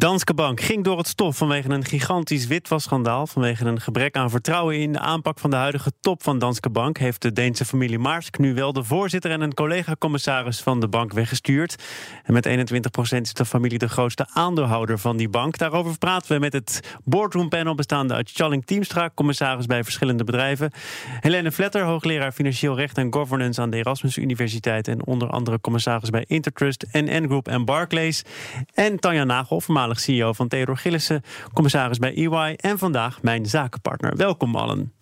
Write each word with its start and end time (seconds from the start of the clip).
Danske 0.00 0.34
Bank 0.34 0.60
ging 0.60 0.84
door 0.84 0.98
het 0.98 1.06
stof 1.06 1.36
vanwege 1.36 1.68
een 1.68 1.84
gigantisch 1.84 2.46
witwasschandaal. 2.46 3.26
Vanwege 3.26 3.64
een 3.64 3.80
gebrek 3.80 4.16
aan 4.16 4.30
vertrouwen 4.30 4.78
in 4.78 4.92
de 4.92 4.98
aanpak 4.98 5.38
van 5.38 5.50
de 5.50 5.56
huidige 5.56 5.92
top 6.00 6.22
van 6.22 6.38
Danske 6.38 6.70
Bank... 6.70 6.98
heeft 6.98 7.22
de 7.22 7.32
Deense 7.32 7.64
familie 7.64 7.98
Maersk 7.98 8.38
nu 8.38 8.54
wel 8.54 8.72
de 8.72 8.84
voorzitter 8.84 9.30
en 9.30 9.40
een 9.40 9.54
collega-commissaris 9.54 10.60
van 10.60 10.80
de 10.80 10.88
bank 10.88 11.12
weggestuurd. 11.12 11.76
En 12.24 12.32
met 12.32 12.46
21 12.46 12.90
procent 12.90 13.26
is 13.26 13.32
de 13.32 13.44
familie 13.44 13.78
de 13.78 13.88
grootste 13.88 14.26
aandeelhouder 14.32 14.98
van 14.98 15.16
die 15.16 15.28
bank. 15.28 15.58
Daarover 15.58 15.98
praten 15.98 16.32
we 16.32 16.38
met 16.38 16.52
het 16.52 16.96
boardroompanel 17.04 17.74
bestaande 17.74 18.14
uit 18.14 18.30
Challing 18.30 18.66
Teamstra... 18.66 19.10
commissaris 19.14 19.66
bij 19.66 19.84
verschillende 19.84 20.24
bedrijven. 20.24 20.70
Helene 21.20 21.52
Vletter, 21.52 21.82
hoogleraar 21.82 22.32
financieel 22.32 22.76
recht 22.76 22.98
en 22.98 23.12
governance 23.12 23.60
aan 23.60 23.70
de 23.70 23.76
Erasmus 23.76 24.16
Universiteit... 24.16 24.88
en 24.88 25.06
onder 25.06 25.30
andere 25.30 25.60
commissaris 25.60 26.10
bij 26.10 26.24
Intertrust, 26.26 26.86
NN 26.92 27.24
Group 27.26 27.48
en 27.48 27.64
Barclays. 27.64 28.22
En 28.74 28.98
Tanja 28.98 29.24
Nagel, 29.24 29.60
voormalig 29.60 29.88
CEO 29.98 30.32
van 30.32 30.48
Theodor 30.48 30.76
Gillissen, 30.76 31.22
commissaris 31.52 31.98
bij 31.98 32.14
EY 32.14 32.54
en 32.56 32.78
vandaag 32.78 33.22
mijn 33.22 33.46
zakenpartner. 33.46 34.16
Welkom 34.16 34.56
allen. 34.56 34.92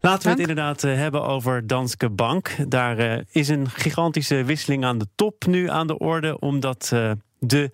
Laten 0.00 0.22
we 0.22 0.30
het 0.30 0.38
inderdaad 0.38 0.84
eh, 0.84 0.94
hebben 0.94 1.24
over 1.24 1.66
Danske 1.66 2.10
Bank. 2.10 2.56
Daar 2.68 2.98
uh, 2.98 3.18
is 3.30 3.48
een 3.48 3.70
gigantische 3.70 4.44
wisseling 4.44 4.84
aan 4.84 4.98
de 4.98 5.06
top 5.14 5.46
nu 5.46 5.70
aan 5.70 5.86
de 5.86 5.98
orde, 5.98 6.38
omdat 6.38 6.90
uh, 6.94 7.10
de 7.38 7.70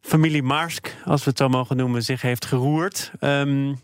familie 0.00 0.42
Maersk, 0.42 0.96
als 1.04 1.24
we 1.24 1.30
het 1.30 1.38
zo 1.38 1.48
mogen 1.48 1.76
noemen, 1.76 2.02
zich 2.02 2.22
heeft 2.22 2.44
geroerd. 2.44 3.12
Um, 3.20 3.78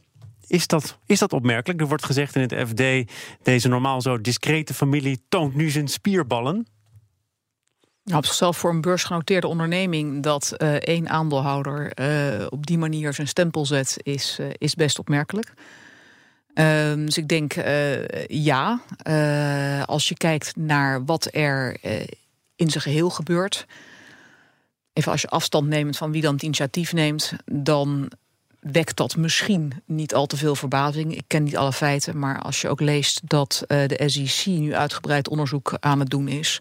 is 0.46 0.66
dat, 0.66 0.98
is 1.06 1.18
dat 1.18 1.32
opmerkelijk? 1.32 1.80
Er 1.80 1.88
wordt 1.88 2.04
gezegd 2.04 2.36
in 2.36 2.40
het 2.40 2.68
FD: 2.68 3.12
deze 3.42 3.68
normaal 3.68 4.02
zo 4.02 4.20
discrete 4.20 4.74
familie 4.74 5.20
toont 5.28 5.54
nu 5.54 5.70
zijn 5.70 5.88
spierballen. 5.88 6.66
Nou, 8.08 8.20
op 8.20 8.26
zichzelf 8.26 8.56
voor 8.56 8.70
een 8.70 8.80
beursgenoteerde 8.80 9.46
onderneming 9.46 10.22
dat 10.22 10.54
uh, 10.58 10.74
één 10.74 11.08
aandeelhouder 11.08 11.92
uh, 12.00 12.46
op 12.48 12.66
die 12.66 12.78
manier 12.78 13.14
zijn 13.14 13.28
stempel 13.28 13.66
zet, 13.66 13.96
is, 14.02 14.36
uh, 14.40 14.46
is 14.58 14.74
best 14.74 14.98
opmerkelijk. 14.98 15.52
Ehm, 16.54 17.04
dus 17.04 17.18
ik 17.18 17.28
denk 17.28 17.54
ja. 18.28 18.80
als 19.84 20.08
je 20.08 20.16
kijkt 20.16 20.56
naar 20.56 21.04
wat 21.04 21.28
er 21.34 21.76
in 22.56 22.70
zijn 22.70 22.82
geheel 22.82 23.10
gebeurt. 23.10 23.66
Even 24.92 25.12
als 25.12 25.20
je 25.20 25.28
afstand 25.28 25.68
neemt 25.68 25.96
van 25.96 26.12
wie 26.12 26.22
dan 26.22 26.34
het 26.34 26.42
initiatief 26.42 26.92
neemt, 26.92 27.32
dan 27.44 28.10
wekt 28.60 28.96
dat 28.96 29.16
misschien 29.16 29.72
niet 29.84 30.14
al 30.14 30.26
te 30.26 30.36
veel 30.36 30.54
verbazing. 30.54 31.16
Ik 31.16 31.24
ken 31.26 31.42
niet 31.42 31.56
alle 31.56 31.72
feiten, 31.72 32.18
maar 32.18 32.40
als 32.40 32.60
je 32.60 32.68
ook 32.68 32.80
leest 32.80 33.20
dat 33.24 33.64
de 33.66 34.02
SEC 34.06 34.46
nu 34.46 34.74
uitgebreid 34.74 35.28
onderzoek 35.28 35.76
aan 35.80 36.00
het 36.00 36.10
doen 36.10 36.28
is 36.28 36.60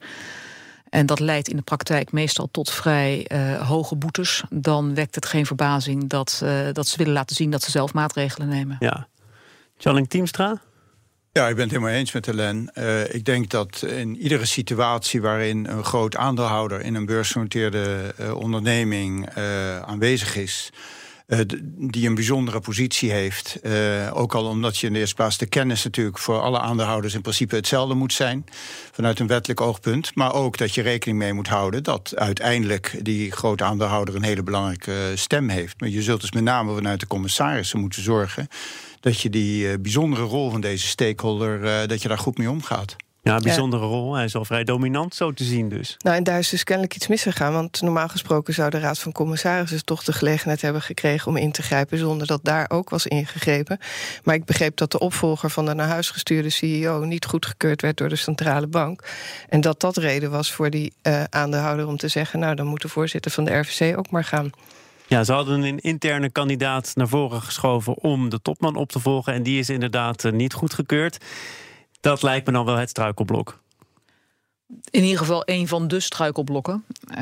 en 0.89 1.05
dat 1.05 1.19
leidt 1.19 1.47
in 1.47 1.55
de 1.55 1.61
praktijk 1.61 2.11
meestal 2.11 2.49
tot 2.51 2.69
vrij 2.69 3.25
uh, 3.31 3.67
hoge 3.67 3.95
boetes. 3.95 4.43
Dan 4.49 4.95
wekt 4.95 5.15
het 5.15 5.25
geen 5.25 5.45
verbazing 5.45 6.09
dat, 6.09 6.41
uh, 6.43 6.67
dat 6.73 6.87
ze 6.87 6.97
willen 6.97 7.13
laten 7.13 7.35
zien 7.35 7.51
dat 7.51 7.63
ze 7.63 7.71
zelf 7.71 7.93
maatregelen 7.93 8.47
nemen. 8.47 8.75
Ja. 8.79 9.07
Challing 9.77 10.09
Teamstra? 10.09 10.61
Ja, 11.31 11.47
ik 11.47 11.55
ben 11.55 11.63
het 11.63 11.73
helemaal 11.73 11.93
eens 11.93 12.11
met 12.11 12.25
Helen. 12.25 12.71
Uh, 12.73 13.13
ik 13.13 13.25
denk 13.25 13.49
dat 13.49 13.83
in 13.87 14.15
iedere 14.15 14.45
situatie 14.45 15.21
waarin 15.21 15.65
een 15.65 15.83
groot 15.83 16.15
aandeelhouder 16.15 16.81
in 16.81 16.95
een 16.95 17.05
beursgenoteerde 17.05 18.13
onderneming 18.33 19.29
aanwezig 19.85 20.35
is, 20.35 20.69
uh, 21.27 21.39
die 21.77 22.07
een 22.07 22.15
bijzondere 22.15 22.59
positie 22.59 23.11
heeft. 23.11 23.59
Uh, 23.63 24.11
ook 24.13 24.35
al 24.35 24.45
omdat 24.45 24.77
je 24.77 24.87
in 24.87 24.93
de 24.93 24.99
eerste 24.99 25.15
plaats 25.15 25.37
de 25.37 25.45
kennis 25.45 25.83
natuurlijk 25.83 26.17
voor 26.17 26.41
alle 26.41 26.59
aandeelhouders 26.59 27.13
in 27.13 27.21
principe 27.21 27.55
hetzelfde 27.55 27.93
moet 27.93 28.13
zijn. 28.13 28.45
Vanuit 28.91 29.19
een 29.19 29.27
wettelijk 29.27 29.61
oogpunt. 29.61 30.15
Maar 30.15 30.33
ook 30.33 30.57
dat 30.57 30.75
je 30.75 30.81
rekening 30.81 31.17
mee 31.17 31.33
moet 31.33 31.47
houden 31.47 31.83
dat 31.83 32.13
uiteindelijk 32.15 32.99
die 33.01 33.31
grote 33.31 33.63
aandeelhouder 33.63 34.15
een 34.15 34.23
hele 34.23 34.43
belangrijke 34.43 35.11
stem 35.15 35.49
heeft. 35.49 35.79
Maar 35.79 35.89
je 35.89 36.01
zult 36.01 36.21
dus 36.21 36.31
met 36.31 36.43
name 36.43 36.75
vanuit 36.75 36.99
de 36.99 37.07
commissarissen 37.07 37.79
moeten 37.79 38.03
zorgen 38.03 38.47
dat 38.99 39.21
je 39.21 39.29
die 39.29 39.63
uh, 39.63 39.73
bijzondere 39.79 40.23
rol 40.23 40.51
van 40.51 40.61
deze 40.61 40.87
stakeholder, 40.87 41.87
dat 41.87 42.01
je 42.01 42.07
daar 42.07 42.17
goed 42.17 42.37
mee 42.37 42.49
omgaat. 42.49 42.95
Ja, 43.27 43.35
een 43.35 43.43
bijzondere 43.43 43.85
rol. 43.85 44.13
Hij 44.13 44.25
is 44.25 44.35
al 44.35 44.45
vrij 44.45 44.63
dominant 44.63 45.15
zo 45.15 45.31
te 45.31 45.43
zien 45.43 45.69
dus. 45.69 45.95
Nou, 45.97 46.15
en 46.15 46.23
daar 46.23 46.39
is 46.39 46.49
dus 46.49 46.63
kennelijk 46.63 46.95
iets 46.95 47.07
misgegaan. 47.07 47.53
Want 47.53 47.81
normaal 47.81 48.07
gesproken 48.07 48.53
zou 48.53 48.69
de 48.69 48.79
Raad 48.79 48.99
van 48.99 49.11
Commissarissen... 49.11 49.85
toch 49.85 50.03
de 50.03 50.13
gelegenheid 50.13 50.61
hebben 50.61 50.81
gekregen 50.81 51.27
om 51.27 51.37
in 51.37 51.51
te 51.51 51.61
grijpen... 51.61 51.97
zonder 51.97 52.27
dat 52.27 52.39
daar 52.43 52.65
ook 52.69 52.89
was 52.89 53.07
ingegrepen. 53.07 53.79
Maar 54.23 54.35
ik 54.35 54.45
begreep 54.45 54.77
dat 54.77 54.91
de 54.91 54.99
opvolger 54.99 55.49
van 55.49 55.65
de 55.65 55.73
naar 55.73 55.87
huis 55.87 56.09
gestuurde 56.09 56.49
CEO... 56.49 57.05
niet 57.05 57.25
goedgekeurd 57.25 57.81
werd 57.81 57.97
door 57.97 58.09
de 58.09 58.15
Centrale 58.15 58.67
Bank. 58.67 59.03
En 59.49 59.61
dat 59.61 59.79
dat 59.79 59.97
reden 59.97 60.31
was 60.31 60.51
voor 60.51 60.69
die 60.69 60.93
uh, 61.03 61.23
aandeelhouder 61.23 61.87
om 61.87 61.97
te 61.97 62.07
zeggen... 62.07 62.39
nou, 62.39 62.55
dan 62.55 62.65
moet 62.65 62.81
de 62.81 62.87
voorzitter 62.87 63.31
van 63.31 63.45
de 63.45 63.57
RVC 63.57 63.97
ook 63.97 64.09
maar 64.09 64.23
gaan. 64.23 64.49
Ja, 65.07 65.23
ze 65.23 65.33
hadden 65.33 65.61
een 65.61 65.79
interne 65.79 66.31
kandidaat 66.31 66.91
naar 66.95 67.07
voren 67.07 67.41
geschoven... 67.41 67.97
om 67.97 68.29
de 68.29 68.41
topman 68.41 68.75
op 68.75 68.89
te 68.89 68.99
volgen. 68.99 69.33
En 69.33 69.43
die 69.43 69.59
is 69.59 69.69
inderdaad 69.69 70.23
uh, 70.23 70.31
niet 70.31 70.53
goedgekeurd. 70.53 71.17
Dat 71.99 72.21
lijkt 72.21 72.47
me 72.47 72.53
dan 72.53 72.65
wel 72.65 72.75
het 72.75 72.89
struikelblok. 72.89 73.59
In 74.89 75.03
ieder 75.03 75.17
geval 75.17 75.41
een 75.45 75.67
van 75.67 75.87
de 75.87 75.99
struikelblokken. 75.99 76.83
Uh, 77.09 77.17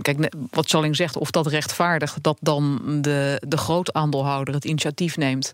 kijk, 0.00 0.34
wat 0.50 0.68
Challing 0.68 0.96
zegt, 0.96 1.16
of 1.16 1.30
dat 1.30 1.46
rechtvaardigt 1.46 2.22
dat 2.22 2.36
dan 2.40 2.80
de, 3.00 3.42
de 3.46 3.56
grootaandeelhouder 3.56 4.54
het 4.54 4.64
initiatief 4.64 5.16
neemt 5.16 5.52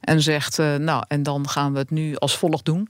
en 0.00 0.20
zegt, 0.20 0.58
uh, 0.58 0.74
nou, 0.74 1.04
en 1.08 1.22
dan 1.22 1.48
gaan 1.48 1.72
we 1.72 1.78
het 1.78 1.90
nu 1.90 2.16
als 2.16 2.36
volgt 2.36 2.64
doen. 2.64 2.88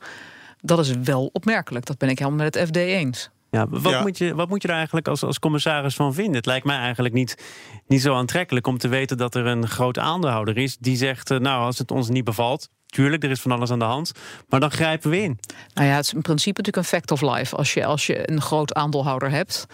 Dat 0.61 0.79
is 0.79 0.91
wel 0.91 1.31
opmerkelijk. 1.33 1.87
Dat 1.87 1.99
ben 1.99 2.09
ik 2.09 2.19
helemaal 2.19 2.45
met 2.45 2.55
het 2.55 2.69
FD 2.69 2.77
eens. 2.77 3.31
Ja, 3.57 3.67
wat, 3.69 3.93
ja. 3.93 4.03
Moet 4.03 4.19
je, 4.19 4.35
wat 4.35 4.49
moet 4.49 4.63
je 4.63 4.69
er 4.69 4.75
eigenlijk 4.75 5.09
als, 5.09 5.23
als 5.23 5.39
commissaris 5.39 5.95
van 5.95 6.15
vinden? 6.15 6.35
Het 6.35 6.47
lijkt 6.47 6.67
mij 6.67 6.79
eigenlijk 6.79 7.15
niet, 7.15 7.45
niet 7.87 8.03
zo 8.03 8.15
aantrekkelijk 8.15 8.67
om 8.67 8.79
te 8.79 8.89
weten 8.89 9.17
dat 9.17 9.35
er 9.35 9.47
een 9.47 9.69
groot 9.69 9.99
aandeelhouder 9.99 10.57
is 10.57 10.77
die 10.77 10.97
zegt: 10.97 11.29
Nou, 11.29 11.65
als 11.65 11.79
het 11.79 11.91
ons 11.91 12.09
niet 12.09 12.25
bevalt, 12.25 12.69
Tuurlijk, 12.87 13.25
er 13.25 13.31
is 13.31 13.41
van 13.41 13.51
alles 13.51 13.71
aan 13.71 13.79
de 13.79 13.85
hand. 13.85 14.13
Maar 14.49 14.61
dan 14.61 14.71
grijpen 14.71 15.11
we 15.11 15.23
in. 15.23 15.39
Nou 15.75 15.89
ja, 15.89 15.95
het 15.95 16.05
is 16.05 16.13
in 16.13 16.23
principe 16.23 16.61
natuurlijk 16.63 16.77
een 16.77 16.99
fact 16.99 17.11
of 17.11 17.21
life. 17.21 17.57
Als 17.57 17.75
je, 17.75 17.85
als 17.85 18.07
je 18.07 18.31
een 18.31 18.41
groot 18.41 18.75
aandeelhouder 18.75 19.31
hebt 19.31 19.67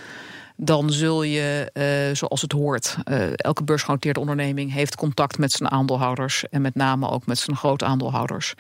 dan 0.56 0.93
zul 0.93 1.22
je, 1.22 1.70
uh, 2.09 2.16
zoals 2.16 2.43
het 2.43 2.53
hoort, 2.53 2.97
uh, 3.10 3.32
elke 3.37 3.64
beursgenoteerde 3.64 4.20
onderneming 4.20 4.72
heeft 4.72 4.97
contact 4.97 5.38
met 5.38 5.53
zijn 5.53 5.70
aandeelhouders 5.70 6.49
en 6.49 6.62
met 6.62 6.75
name 6.75 7.09
ook 7.09 7.26
met 7.26 7.38
zijn 7.38 7.56
groot 7.56 7.82
aandeelhouders. 7.82 8.54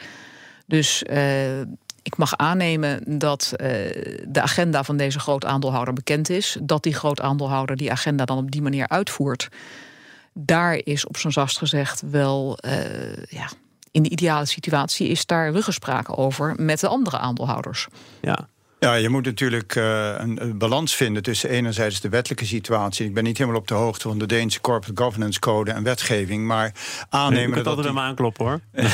Dus 0.66 1.04
uh, 1.10 1.16
ik 2.02 2.16
mag 2.16 2.36
aannemen 2.36 3.18
dat 3.18 3.52
de 4.26 4.40
agenda 4.40 4.84
van 4.84 4.96
deze 4.96 5.18
groot 5.18 5.44
aandeelhouder 5.44 5.94
bekend 5.94 6.30
is, 6.30 6.56
dat 6.62 6.82
die 6.82 6.94
groot 6.94 7.20
aandeelhouder 7.20 7.76
die 7.76 7.90
agenda 7.90 8.24
dan 8.24 8.38
op 8.38 8.50
die 8.50 8.62
manier 8.62 8.88
uitvoert. 8.88 9.48
Daar 10.32 10.80
is 10.84 11.06
op 11.06 11.16
zijn 11.16 11.32
zacht 11.32 11.58
gezegd 11.58 12.02
wel 12.10 12.58
ja, 13.28 13.48
in 13.90 14.02
de 14.02 14.08
ideale 14.08 14.46
situatie 14.46 15.08
is 15.08 15.26
daar 15.26 15.52
ruggenspraak 15.52 16.18
over 16.18 16.54
met 16.56 16.80
de 16.80 16.88
andere 16.88 17.18
aandeelhouders. 17.18 17.86
Ja. 18.20 18.48
Ja, 18.78 18.94
je 18.94 19.08
moet 19.08 19.24
natuurlijk 19.24 19.74
uh, 19.74 20.14
een, 20.18 20.42
een, 20.42 20.58
balans 20.58 20.94
vinden 20.94 21.22
tussen 21.22 21.50
enerzijds 21.50 22.00
de 22.00 22.08
wettelijke 22.08 22.46
situatie. 22.46 23.06
Ik 23.06 23.14
ben 23.14 23.24
niet 23.24 23.38
helemaal 23.38 23.60
op 23.60 23.68
de 23.68 23.74
hoogte 23.74 24.08
van 24.08 24.18
de 24.18 24.26
Deense 24.26 24.60
Corporate 24.60 25.02
Governance 25.02 25.38
Code 25.38 25.70
en 25.70 25.82
wetgeving, 25.82 26.46
maar 26.46 26.74
aannemen 27.08 27.50
dat. 27.50 27.58
Ik 27.58 27.66
altijd 27.66 27.86
hem 27.86 27.98
aankloppen 27.98 28.46
hoor. 28.46 28.60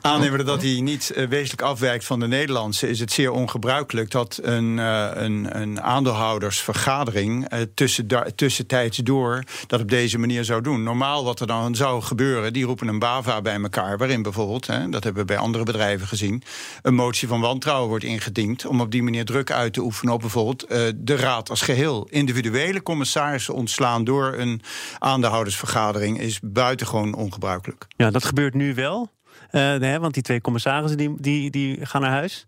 aannemen 0.00 0.46
dat 0.46 0.62
hij 0.62 0.80
niet 0.80 1.12
uh, 1.16 1.28
wezenlijk 1.28 1.62
afwijkt 1.62 2.04
van 2.04 2.20
de 2.20 2.26
Nederlandse, 2.26 2.88
is 2.88 3.00
het 3.00 3.12
zeer 3.12 3.30
ongebruikelijk 3.30 4.10
dat 4.10 4.38
een, 4.42 4.76
uh, 4.76 5.10
een, 5.12 5.60
een 5.60 5.82
aandeelhoudersvergadering 5.82 7.52
uh, 7.52 7.60
tussen, 7.74 8.06
tussentijds 8.34 8.96
door 8.96 9.42
dat 9.66 9.80
op 9.80 9.88
deze 9.88 10.18
manier 10.18 10.44
zou 10.44 10.62
doen. 10.62 10.82
Normaal 10.82 11.24
wat 11.24 11.40
er 11.40 11.46
dan 11.46 11.74
zou 11.74 12.02
gebeuren, 12.02 12.52
die 12.52 12.64
roepen 12.64 12.88
een 12.88 12.98
BAVA 12.98 13.40
bij 13.40 13.60
elkaar, 13.60 13.98
waarin 13.98 14.22
bijvoorbeeld, 14.22 14.66
hè, 14.66 14.88
dat 14.88 15.04
hebben 15.04 15.22
we 15.22 15.32
bij 15.32 15.38
andere 15.38 15.64
bedrijven 15.64 16.06
gezien, 16.06 16.42
een 16.82 16.94
motie 16.94 17.28
van 17.28 17.40
wantrouwen 17.40 17.88
wordt 17.88 18.04
ingediend 18.04 18.66
om 18.66 18.80
op 18.80 18.90
die 18.90 19.02
manier 19.02 19.24
druk 19.24 19.50
uit 19.50 19.72
te 19.72 19.80
oefenen 19.80 20.14
op 20.14 20.20
bijvoorbeeld 20.20 20.68
de 20.96 21.16
raad 21.16 21.50
als 21.50 21.60
geheel. 21.60 22.08
Individuele 22.10 22.82
commissarissen 22.82 23.54
ontslaan 23.54 24.04
door 24.04 24.34
een 24.34 24.62
aandeelhoudersvergadering 24.98 26.20
is 26.20 26.38
buitengewoon 26.42 27.14
ongebruikelijk. 27.14 27.86
Ja, 27.96 28.10
dat 28.10 28.24
gebeurt 28.24 28.54
nu 28.54 28.74
wel. 28.74 29.10
Uh, 29.50 29.74
nee, 29.74 29.98
want 29.98 30.14
die 30.14 30.22
twee 30.22 30.40
commissarissen 30.40 30.98
die, 30.98 31.14
die, 31.18 31.50
die 31.50 31.86
gaan 31.86 32.00
naar 32.00 32.10
huis. 32.10 32.46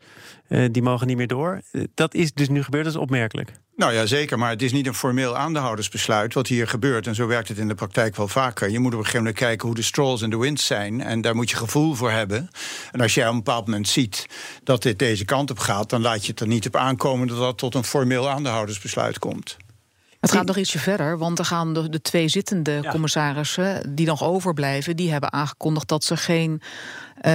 Uh, 0.48 0.68
die 0.70 0.82
mogen 0.82 1.06
niet 1.06 1.16
meer 1.16 1.26
door. 1.26 1.60
Uh, 1.72 1.84
dat 1.94 2.14
is 2.14 2.32
dus 2.32 2.48
nu 2.48 2.62
gebeurd, 2.62 2.84
dat 2.84 2.94
is 2.94 3.00
opmerkelijk. 3.00 3.52
Nou 3.76 3.92
ja, 3.92 4.06
zeker. 4.06 4.38
Maar 4.38 4.50
het 4.50 4.62
is 4.62 4.72
niet 4.72 4.86
een 4.86 4.94
formeel 4.94 5.36
aandeelhoudersbesluit 5.36 6.34
wat 6.34 6.46
hier 6.46 6.68
gebeurt. 6.68 7.06
En 7.06 7.14
zo 7.14 7.26
werkt 7.26 7.48
het 7.48 7.58
in 7.58 7.68
de 7.68 7.74
praktijk 7.74 8.16
wel 8.16 8.28
vaker. 8.28 8.70
Je 8.70 8.78
moet 8.78 8.92
op 8.92 8.98
een 8.98 9.04
gegeven 9.04 9.24
moment 9.24 9.38
kijken 9.38 9.66
hoe 9.66 9.76
de 9.76 9.82
strolls 9.82 10.22
en 10.22 10.30
de 10.30 10.38
winds 10.38 10.66
zijn. 10.66 11.00
En 11.00 11.20
daar 11.20 11.34
moet 11.34 11.50
je 11.50 11.56
gevoel 11.56 11.94
voor 11.94 12.10
hebben. 12.10 12.50
En 12.92 13.00
als 13.00 13.14
jij 13.14 13.26
op 13.26 13.30
een 13.30 13.36
bepaald 13.36 13.66
moment 13.66 13.88
ziet 13.88 14.26
dat 14.64 14.82
dit 14.82 14.98
deze 14.98 15.24
kant 15.24 15.50
op 15.50 15.58
gaat, 15.58 15.90
dan 15.90 16.00
laat 16.00 16.24
je 16.24 16.30
het 16.30 16.40
er 16.40 16.46
niet 16.46 16.66
op 16.66 16.76
aankomen 16.76 17.26
dat 17.26 17.38
dat 17.38 17.58
tot 17.58 17.74
een 17.74 17.84
formeel 17.84 18.28
aandeelhoudersbesluit 18.28 19.18
komt. 19.18 19.56
Het 20.20 20.32
gaat 20.32 20.46
nog 20.46 20.56
ietsje 20.56 20.78
verder, 20.78 21.18
want 21.18 21.38
er 21.38 21.44
gaan 21.44 21.74
de, 21.74 21.88
de 21.88 22.00
twee 22.00 22.28
zittende 22.28 22.86
commissarissen 22.90 23.94
die 23.94 24.06
nog 24.06 24.22
overblijven, 24.24 24.96
die 24.96 25.10
hebben 25.10 25.32
aangekondigd 25.32 25.88
dat 25.88 26.04
ze 26.04 26.16
geen 26.16 26.60
uh, 27.22 27.32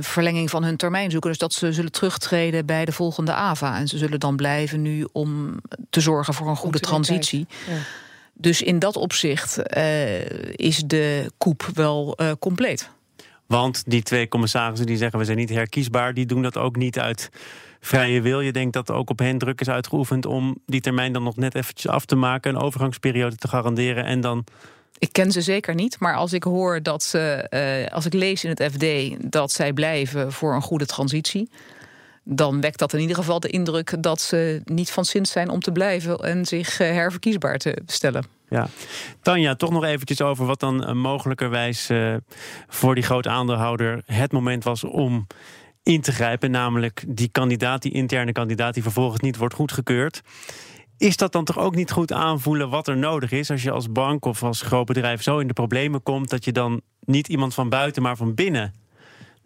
verlenging 0.00 0.50
van 0.50 0.64
hun 0.64 0.76
termijn 0.76 1.10
zoeken. 1.10 1.30
Dus 1.30 1.38
dat 1.38 1.52
ze 1.52 1.72
zullen 1.72 1.92
terugtreden 1.92 2.66
bij 2.66 2.84
de 2.84 2.92
volgende 2.92 3.32
AVA. 3.32 3.78
En 3.78 3.88
ze 3.88 3.98
zullen 3.98 4.20
dan 4.20 4.36
blijven 4.36 4.82
nu 4.82 5.08
om 5.12 5.60
te 5.90 6.00
zorgen 6.00 6.34
voor 6.34 6.48
een 6.48 6.56
goede 6.56 6.80
transitie. 6.80 7.46
Ja. 7.68 7.74
Dus 8.32 8.62
in 8.62 8.78
dat 8.78 8.96
opzicht 8.96 9.58
uh, 9.76 10.50
is 10.50 10.82
de 10.86 11.32
koep 11.38 11.70
wel 11.74 12.18
uh, 12.20 12.30
compleet. 12.38 12.90
Want 13.48 13.82
die 13.86 14.02
twee 14.02 14.28
commissarissen 14.28 14.86
die 14.86 14.96
zeggen 14.96 15.18
we 15.18 15.24
zijn 15.24 15.36
niet 15.36 15.48
herkiesbaar, 15.48 16.14
die 16.14 16.26
doen 16.26 16.42
dat 16.42 16.56
ook 16.56 16.76
niet 16.76 16.98
uit 16.98 17.30
vrije 17.80 18.20
wil. 18.20 18.40
Je 18.40 18.52
denkt 18.52 18.72
dat 18.72 18.90
ook 18.90 19.10
op 19.10 19.18
hen 19.18 19.38
druk 19.38 19.60
is 19.60 19.68
uitgeoefend 19.68 20.26
om 20.26 20.58
die 20.66 20.80
termijn 20.80 21.12
dan 21.12 21.22
nog 21.22 21.36
net 21.36 21.54
eventjes 21.54 21.92
af 21.92 22.04
te 22.04 22.16
maken, 22.16 22.54
een 22.54 22.60
overgangsperiode 22.60 23.36
te 23.36 23.48
garanderen 23.48 24.04
en 24.04 24.20
dan. 24.20 24.44
Ik 24.98 25.12
ken 25.12 25.32
ze 25.32 25.40
zeker 25.40 25.74
niet, 25.74 25.98
maar 25.98 26.14
als 26.14 26.32
ik 26.32 26.42
hoor 26.42 26.82
dat 26.82 27.02
ze, 27.02 27.46
uh, 27.86 27.94
als 27.94 28.06
ik 28.06 28.12
lees 28.12 28.44
in 28.44 28.50
het 28.50 28.62
FD 28.72 28.86
dat 29.32 29.52
zij 29.52 29.72
blijven 29.72 30.32
voor 30.32 30.54
een 30.54 30.62
goede 30.62 30.86
transitie, 30.86 31.50
dan 32.24 32.60
wekt 32.60 32.78
dat 32.78 32.92
in 32.92 33.00
ieder 33.00 33.16
geval 33.16 33.40
de 33.40 33.48
indruk 33.48 34.02
dat 34.02 34.20
ze 34.20 34.60
niet 34.64 34.90
van 34.90 35.04
zins 35.04 35.30
zijn 35.30 35.48
om 35.48 35.60
te 35.60 35.72
blijven 35.72 36.18
en 36.18 36.44
zich 36.44 36.78
herverkiesbaar 36.78 37.58
te 37.58 37.78
stellen. 37.86 38.37
Ja. 38.48 38.68
Tanja, 39.22 39.54
toch 39.54 39.70
nog 39.70 39.84
eventjes 39.84 40.22
over 40.22 40.46
wat 40.46 40.60
dan 40.60 40.98
mogelijkerwijs 40.98 41.90
uh, 41.90 42.14
voor 42.68 42.94
die 42.94 43.04
grote 43.04 43.28
aandeelhouder 43.28 44.02
het 44.06 44.32
moment 44.32 44.64
was 44.64 44.84
om 44.84 45.26
in 45.82 46.00
te 46.00 46.12
grijpen. 46.12 46.50
Namelijk 46.50 47.04
die 47.08 47.28
kandidaat, 47.28 47.82
die 47.82 47.92
interne 47.92 48.32
kandidaat, 48.32 48.74
die 48.74 48.82
vervolgens 48.82 49.20
niet 49.20 49.36
wordt 49.36 49.54
goedgekeurd. 49.54 50.22
Is 50.98 51.16
dat 51.16 51.32
dan 51.32 51.44
toch 51.44 51.58
ook 51.58 51.74
niet 51.74 51.90
goed 51.90 52.12
aanvoelen 52.12 52.70
wat 52.70 52.88
er 52.88 52.96
nodig 52.96 53.30
is 53.30 53.50
als 53.50 53.62
je 53.62 53.70
als 53.70 53.92
bank 53.92 54.24
of 54.24 54.42
als 54.42 54.62
groot 54.62 54.86
bedrijf 54.86 55.22
zo 55.22 55.38
in 55.38 55.46
de 55.46 55.52
problemen 55.52 56.02
komt 56.02 56.30
dat 56.30 56.44
je 56.44 56.52
dan 56.52 56.80
niet 57.00 57.28
iemand 57.28 57.54
van 57.54 57.68
buiten, 57.68 58.02
maar 58.02 58.16
van 58.16 58.34
binnen 58.34 58.72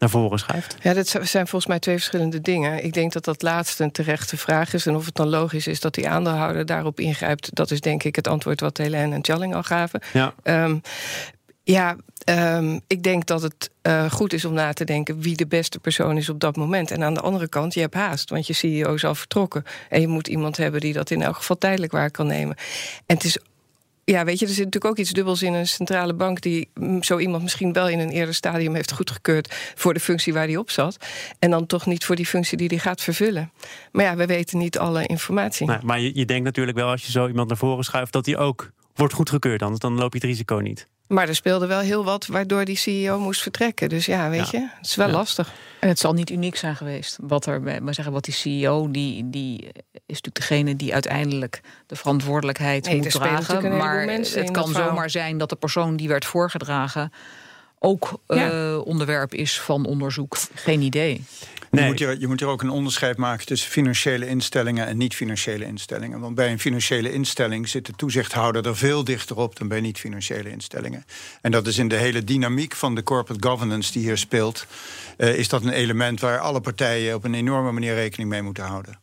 naar 0.02 0.10
voren 0.10 0.38
schuift? 0.38 0.76
Ja, 0.80 0.94
dat 0.94 1.08
zijn 1.08 1.46
volgens 1.46 1.66
mij 1.66 1.78
twee 1.78 1.94
verschillende 1.94 2.40
dingen. 2.40 2.84
Ik 2.84 2.92
denk 2.92 3.12
dat 3.12 3.24
dat 3.24 3.42
laatste 3.42 3.82
een 3.82 3.92
terechte 3.92 4.36
vraag 4.36 4.74
is. 4.74 4.86
En 4.86 4.96
of 4.96 5.04
het 5.04 5.14
dan 5.14 5.28
logisch 5.28 5.66
is 5.66 5.80
dat 5.80 5.94
die 5.94 6.08
aandeelhouder 6.08 6.66
daarop 6.66 7.00
ingrijpt, 7.00 7.54
dat 7.54 7.70
is 7.70 7.80
denk 7.80 8.02
ik 8.02 8.16
het 8.16 8.28
antwoord 8.28 8.60
wat 8.60 8.76
Helene 8.76 9.14
en 9.14 9.24
Challing 9.24 9.54
al 9.54 9.62
gaven. 9.62 10.00
Ja. 10.12 10.34
Um, 10.44 10.80
ja, 11.64 11.96
um, 12.56 12.80
ik 12.86 13.02
denk 13.02 13.26
dat 13.26 13.42
het 13.42 13.70
uh, 13.82 14.10
goed 14.10 14.32
is 14.32 14.44
om 14.44 14.52
na 14.52 14.72
te 14.72 14.84
denken 14.84 15.20
wie 15.20 15.36
de 15.36 15.46
beste 15.46 15.78
persoon 15.78 16.16
is 16.16 16.28
op 16.28 16.40
dat 16.40 16.56
moment. 16.56 16.90
En 16.90 17.02
aan 17.02 17.14
de 17.14 17.20
andere 17.20 17.48
kant, 17.48 17.74
je 17.74 17.80
hebt 17.80 17.94
haast, 17.94 18.30
want 18.30 18.46
je 18.46 18.52
CEO 18.52 18.94
is 18.94 19.04
al 19.04 19.14
vertrokken. 19.14 19.64
En 19.88 20.00
je 20.00 20.08
moet 20.08 20.28
iemand 20.28 20.56
hebben 20.56 20.80
die 20.80 20.92
dat 20.92 21.10
in 21.10 21.22
elk 21.22 21.36
geval 21.36 21.58
tijdelijk 21.58 21.92
waar 21.92 22.10
kan 22.10 22.26
nemen. 22.26 22.56
En 23.06 23.16
het 23.16 23.24
is 23.24 23.38
ja, 24.04 24.24
weet 24.24 24.38
je, 24.38 24.46
er 24.46 24.52
zit 24.52 24.64
natuurlijk 24.64 24.92
ook 24.92 24.98
iets 24.98 25.10
dubbels 25.10 25.42
in 25.42 25.52
een 25.52 25.66
centrale 25.66 26.14
bank 26.14 26.40
die 26.40 26.70
zo 27.00 27.18
iemand 27.18 27.42
misschien 27.42 27.72
wel 27.72 27.88
in 27.88 27.98
een 27.98 28.10
eerder 28.10 28.34
stadium 28.34 28.74
heeft 28.74 28.92
goedgekeurd 28.92 29.54
voor 29.74 29.94
de 29.94 30.00
functie 30.00 30.32
waar 30.32 30.46
hij 30.46 30.56
op 30.56 30.70
zat. 30.70 30.96
En 31.38 31.50
dan 31.50 31.66
toch 31.66 31.86
niet 31.86 32.04
voor 32.04 32.16
die 32.16 32.26
functie 32.26 32.56
die 32.56 32.68
hij 32.68 32.78
gaat 32.78 33.00
vervullen. 33.00 33.52
Maar 33.92 34.04
ja, 34.04 34.16
we 34.16 34.26
weten 34.26 34.58
niet 34.58 34.78
alle 34.78 35.06
informatie. 35.06 35.70
Maar, 35.82 36.00
je 36.00 36.24
denkt 36.24 36.44
natuurlijk 36.44 36.76
wel 36.76 36.88
als 36.88 37.04
je 37.04 37.10
zo 37.10 37.26
iemand 37.26 37.48
naar 37.48 37.56
voren 37.56 37.84
schuift 37.84 38.12
dat 38.12 38.26
hij 38.26 38.36
ook 38.36 38.70
wordt 38.94 39.14
goedgekeurd, 39.14 39.62
anders 39.62 39.80
dan 39.80 39.94
loop 39.94 40.12
je 40.12 40.18
het 40.18 40.28
risico 40.28 40.56
niet. 40.56 40.88
Maar 41.12 41.28
er 41.28 41.34
speelde 41.34 41.66
wel 41.66 41.80
heel 41.80 42.04
wat 42.04 42.26
waardoor 42.26 42.64
die 42.64 42.76
CEO 42.76 43.18
moest 43.18 43.42
vertrekken. 43.42 43.88
Dus 43.88 44.06
ja, 44.06 44.30
weet 44.30 44.50
je, 44.50 44.68
het 44.76 44.86
is 44.86 44.94
wel 44.94 45.08
lastig. 45.08 45.52
En 45.80 45.88
het 45.88 45.98
zal 45.98 46.12
niet 46.12 46.30
uniek 46.30 46.56
zijn 46.56 46.76
geweest. 46.76 47.18
Wat 47.20 47.46
er, 47.46 47.62
maar 47.82 47.94
zeggen, 47.94 48.12
wat 48.12 48.24
die 48.24 48.34
CEO, 48.34 48.90
die, 48.90 49.30
die 49.30 49.58
is 49.92 50.20
natuurlijk 50.20 50.34
degene 50.34 50.76
die 50.76 50.92
uiteindelijk 50.92 51.60
de 51.86 51.96
verantwoordelijkheid 51.96 52.92
moet 52.92 53.10
dragen. 53.10 53.76
Maar 53.76 54.06
het 54.08 54.50
kan 54.50 54.72
zomaar 54.72 55.10
zijn 55.10 55.38
dat 55.38 55.48
de 55.48 55.56
persoon 55.56 55.96
die 55.96 56.08
werd 56.08 56.24
voorgedragen 56.24 57.12
ook 57.82 58.20
uh, 58.28 58.78
onderwerp 58.84 59.34
is 59.34 59.60
van 59.60 59.86
onderzoek. 59.86 60.36
Geen 60.54 60.80
idee. 60.80 61.24
Nee. 61.70 61.84
Je, 61.84 61.90
moet 61.90 62.00
er, 62.00 62.20
je 62.20 62.26
moet 62.26 62.42
ook 62.42 62.62
een 62.62 62.70
onderscheid 62.70 63.16
maken 63.16 63.46
tussen 63.46 63.70
financiële 63.70 64.28
instellingen 64.28 64.86
en 64.86 64.96
niet-financiële 64.96 65.64
instellingen. 65.64 66.20
Want 66.20 66.34
bij 66.34 66.50
een 66.50 66.58
financiële 66.58 67.12
instelling 67.12 67.68
zit 67.68 67.86
de 67.86 67.92
toezichthouder 67.96 68.66
er 68.66 68.76
veel 68.76 69.04
dichter 69.04 69.36
op 69.36 69.56
dan 69.56 69.68
bij 69.68 69.80
niet-financiële 69.80 70.50
instellingen. 70.50 71.04
En 71.40 71.50
dat 71.50 71.66
is 71.66 71.78
in 71.78 71.88
de 71.88 71.96
hele 71.96 72.24
dynamiek 72.24 72.74
van 72.74 72.94
de 72.94 73.02
corporate 73.02 73.48
governance 73.48 73.92
die 73.92 74.02
hier 74.02 74.18
speelt, 74.18 74.66
uh, 75.18 75.38
is 75.38 75.48
dat 75.48 75.62
een 75.62 75.72
element 75.72 76.20
waar 76.20 76.38
alle 76.38 76.60
partijen 76.60 77.14
op 77.14 77.24
een 77.24 77.34
enorme 77.34 77.72
manier 77.72 77.94
rekening 77.94 78.30
mee 78.30 78.42
moeten 78.42 78.64
houden. 78.64 79.01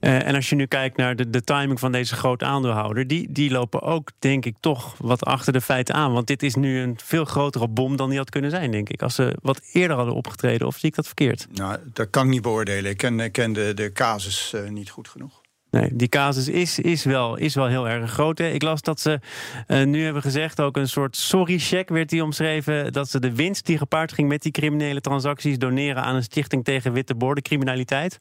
Uh, 0.00 0.26
en 0.26 0.34
als 0.34 0.48
je 0.48 0.54
nu 0.54 0.66
kijkt 0.66 0.96
naar 0.96 1.16
de, 1.16 1.30
de 1.30 1.44
timing 1.44 1.80
van 1.80 1.92
deze 1.92 2.14
grote 2.14 2.44
aandeelhouder, 2.44 3.06
die, 3.06 3.32
die 3.32 3.50
lopen 3.50 3.82
ook, 3.82 4.10
denk 4.18 4.44
ik, 4.44 4.56
toch 4.60 4.94
wat 4.98 5.24
achter 5.24 5.52
de 5.52 5.60
feiten 5.60 5.94
aan. 5.94 6.12
Want 6.12 6.26
dit 6.26 6.42
is 6.42 6.54
nu 6.54 6.80
een 6.80 6.98
veel 7.04 7.24
grotere 7.24 7.68
bom 7.68 7.96
dan 7.96 8.08
die 8.08 8.18
had 8.18 8.30
kunnen 8.30 8.50
zijn, 8.50 8.70
denk 8.70 8.88
ik. 8.88 9.02
Als 9.02 9.14
ze 9.14 9.36
wat 9.42 9.60
eerder 9.72 9.96
hadden 9.96 10.14
opgetreden, 10.14 10.66
of 10.66 10.76
zie 10.76 10.88
ik 10.88 10.94
dat 10.94 11.06
verkeerd? 11.06 11.46
Nou, 11.52 11.78
dat 11.92 12.10
kan 12.10 12.24
ik 12.24 12.30
niet 12.30 12.42
beoordelen. 12.42 12.90
Ik 12.90 12.96
ken, 12.96 13.30
ken 13.30 13.52
de, 13.52 13.74
de 13.74 13.92
casus 13.92 14.52
uh, 14.54 14.68
niet 14.68 14.90
goed 14.90 15.08
genoeg. 15.08 15.40
Nee, 15.70 15.90
die 15.92 16.08
casus 16.08 16.48
is, 16.48 16.78
is, 16.78 17.04
wel, 17.04 17.36
is 17.36 17.54
wel 17.54 17.66
heel 17.66 17.88
erg 17.88 18.10
groot. 18.10 18.38
Hè. 18.38 18.48
Ik 18.48 18.62
las 18.62 18.82
dat 18.82 19.00
ze 19.00 19.20
uh, 19.68 19.84
nu 19.84 20.04
hebben 20.04 20.22
gezegd, 20.22 20.60
ook 20.60 20.76
een 20.76 20.88
soort 20.88 21.16
sorry-check 21.16 21.88
werd 21.88 22.08
die 22.08 22.22
omschreven, 22.22 22.92
dat 22.92 23.10
ze 23.10 23.20
de 23.20 23.34
winst 23.34 23.66
die 23.66 23.78
gepaard 23.78 24.12
ging 24.12 24.28
met 24.28 24.42
die 24.42 24.52
criminele 24.52 25.00
transacties 25.00 25.58
doneren 25.58 26.02
aan 26.02 26.14
een 26.14 26.22
stichting 26.22 26.64
tegen 26.64 26.92
witte 26.92 27.14
criminaliteit. 27.42 28.18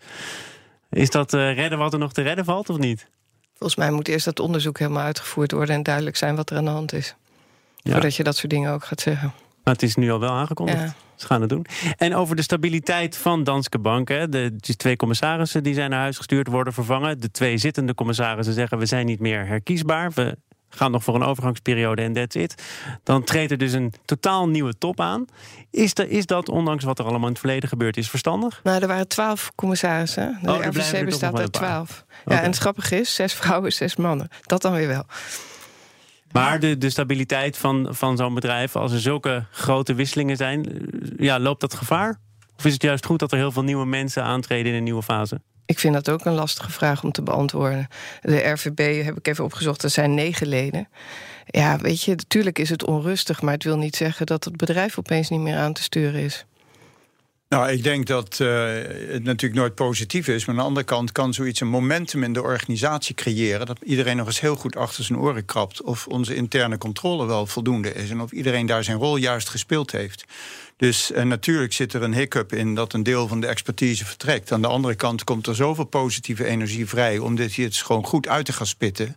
Is 0.90 1.10
dat 1.10 1.34
uh, 1.34 1.54
redden 1.54 1.80
wat 1.80 1.94
er 1.94 2.00
nog 2.00 2.14
te 2.14 2.22
redden 2.22 2.46
valt 2.46 2.70
of 2.70 2.78
niet? 2.78 3.08
Volgens 3.58 3.80
mij 3.80 3.92
moet 3.92 4.08
eerst 4.08 4.26
dat 4.26 4.40
onderzoek 4.40 4.80
helemaal 4.80 5.04
uitgevoerd 5.04 5.52
worden 5.52 5.76
en 5.76 5.84
duidelijk 5.84 6.16
zijn 6.16 6.36
wat 6.36 6.50
er 6.50 6.58
aan 6.58 6.66
de 6.66 6.72
hand 6.72 6.94
is. 6.94 7.16
Ja. 7.76 7.92
Voordat 7.92 8.16
je 8.16 8.24
dat 8.24 8.36
soort 8.36 8.52
dingen 8.52 8.72
ook 8.72 8.86
gaat 8.86 9.02
zeggen. 9.02 9.34
Maar 9.64 9.74
het 9.74 9.84
is 9.84 9.96
nu 9.96 10.12
al 10.12 10.20
wel 10.20 10.32
aangekondigd. 10.32 10.80
Ja. 10.80 10.96
Ze 11.16 11.26
gaan 11.26 11.42
het 11.42 11.50
doen. 11.50 11.66
En 11.98 12.16
over 12.16 12.36
de 12.36 12.42
stabiliteit 12.42 13.18
van 13.18 13.44
Danske 13.44 13.80
Bank. 13.80 14.08
Hè. 14.08 14.30
De, 14.30 14.56
de 14.56 14.76
twee 14.76 14.96
commissarissen 14.96 15.64
die 15.64 15.74
zijn 15.74 15.90
naar 15.90 16.00
huis 16.00 16.18
gestuurd 16.18 16.48
worden 16.48 16.74
vervangen. 16.74 17.20
De 17.20 17.32
twee 17.32 17.58
zittende 17.58 17.94
commissarissen 17.94 18.54
zeggen 18.54 18.78
we 18.78 18.86
zijn 18.86 19.06
niet 19.06 19.20
meer 19.20 19.46
herkiesbaar. 19.46 20.12
We 20.12 20.38
gaan 20.70 20.92
nog 20.92 21.04
voor 21.04 21.16
een 21.16 21.24
overgangsperiode 21.24 22.02
en 22.02 22.14
that's 22.14 22.36
it. 22.36 22.64
Dan 23.04 23.24
treedt 23.24 23.52
er 23.52 23.58
dus 23.58 23.74
een 23.74 23.94
totaal 24.06 24.50
nieuwe 24.50 24.78
top 24.78 25.00
aan. 25.00 25.26
Is, 25.72 25.94
de, 25.94 26.10
is 26.10 26.26
dat, 26.26 26.50
ondanks 26.50 26.84
wat 26.84 27.00
er 27.00 27.06
allemaal 27.06 27.26
in 27.28 27.32
het 27.32 27.40
verleden 27.40 27.70
gebeurd 27.70 27.98
is, 27.98 28.10
verstandig? 28.10 28.60
Nou, 28.64 28.82
er 28.82 28.88
waren 28.88 29.08
twaalf 29.08 29.52
commissarissen. 29.56 30.40
De 30.42 30.52
oh, 30.52 30.66
RVC 30.66 31.06
bestaat 31.06 31.40
uit 31.40 31.54
twaalf. 31.54 32.06
Ja, 32.26 32.40
en 32.42 32.50
het 32.50 32.58
grappige 32.58 33.00
is, 33.00 33.16
zes 33.16 33.34
vrouwen, 33.34 33.74
zes 33.74 33.96
mannen. 33.96 34.30
Dat 34.42 34.62
dan 34.62 34.74
weer 34.74 34.88
wel. 34.88 35.06
Maar 36.32 36.60
de, 36.60 36.78
de 36.78 36.90
stabiliteit 36.90 37.58
van, 37.58 37.88
van 37.90 38.18
zo'n 38.18 38.34
bedrijf, 38.34 38.76
als 38.76 38.92
er 38.92 39.00
zulke 39.00 39.46
grote 39.52 39.94
wisselingen 39.94 40.38
zijn, 40.38 40.90
ja, 41.18 41.40
loopt 41.40 41.62
dat 41.62 41.74
gevaar? 41.74 42.20
Of 42.58 42.66
is 42.66 42.74
het 42.74 42.82
juist 42.82 43.06
goed 43.06 43.20
dat 43.20 43.32
er 43.32 43.38
heel 43.38 43.52
veel 43.52 43.64
nieuwe 43.64 43.86
mensen 43.86 44.24
aantreden 44.24 44.72
in 44.72 44.78
een 44.78 44.84
nieuwe 44.84 45.04
fase? 45.04 45.42
Ik 45.68 45.80
vind 45.80 45.94
dat 45.94 46.10
ook 46.10 46.26
een 46.26 46.34
lastige 46.34 46.72
vraag 46.72 47.04
om 47.04 47.12
te 47.12 47.22
beantwoorden. 47.22 47.88
De 48.22 48.50
RVB 48.50 49.04
heb 49.04 49.18
ik 49.18 49.28
even 49.28 49.44
opgezocht, 49.44 49.84
er 49.84 49.90
zijn 49.90 50.14
negen 50.14 50.48
leden. 50.48 50.88
Ja, 51.46 51.78
weet 51.78 52.02
je, 52.02 52.12
natuurlijk 52.12 52.60
is 52.60 52.70
het 52.70 52.86
onrustig, 52.86 53.42
maar 53.42 53.54
het 53.54 53.64
wil 53.64 53.78
niet 53.78 53.96
zeggen 53.96 54.26
dat 54.26 54.44
het 54.44 54.58
bedrijf 54.58 54.98
opeens 54.98 55.30
niet 55.30 55.40
meer 55.40 55.58
aan 55.58 55.74
te 55.74 55.84
sturen 55.84 56.22
is. 56.22 56.46
Nou, 57.50 57.70
ik 57.70 57.84
denk 57.84 58.06
dat 58.06 58.40
uh, 58.42 58.48
het 59.08 59.24
natuurlijk 59.24 59.60
nooit 59.60 59.76
positief 59.76 60.28
is. 60.28 60.46
Maar 60.46 60.56
aan 60.56 60.62
de 60.62 60.68
andere 60.68 60.86
kant 60.86 61.12
kan 61.12 61.34
zoiets 61.34 61.60
een 61.60 61.68
momentum 61.68 62.24
in 62.24 62.34
de 62.34 62.42
organisatie 62.42 63.16
creëren. 63.16 63.66
Dat 63.66 63.78
iedereen 63.84 64.18
nog 64.18 64.28
eens 64.28 64.40
heel 64.40 64.56
goed 64.56 64.76
achter 64.76 65.04
zijn 65.04 65.20
oren 65.20 65.46
krabt. 65.46 65.82
Of 65.82 66.08
onze 66.08 66.36
interne 66.36 66.78
controle 66.78 67.26
wel 67.26 67.46
voldoende 67.46 67.94
is. 67.94 68.10
En 68.10 68.22
of 68.22 68.32
iedereen 68.32 68.66
daar 68.66 68.84
zijn 68.84 68.98
rol 68.98 69.16
juist 69.16 69.50
gespeeld 69.50 69.92
heeft. 69.92 70.26
Dus 70.78 71.12
uh, 71.12 71.24
natuurlijk 71.24 71.74
zit 71.74 71.94
er 71.94 72.04
een 72.04 72.14
hiccup 72.14 72.54
in 72.54 72.76
dat 72.76 72.94
een 72.94 73.04
deel 73.04 73.28
van 73.28 73.40
de 73.40 73.48
expertise 73.48 74.06
vertrekt. 74.06 74.52
Aan 74.52 74.62
de 74.62 74.68
andere 74.68 74.96
kant 74.96 75.24
komt 75.24 75.48
er 75.48 75.56
zoveel 75.56 75.86
positieve 75.86 76.46
energie 76.46 76.88
vrij 76.88 77.18
om 77.18 77.36
dit 77.36 77.54
hier 77.54 77.74
gewoon 77.74 78.06
goed 78.06 78.28
uit 78.28 78.46
te 78.46 78.54
gaan 78.54 78.68
spitten. 78.68 79.16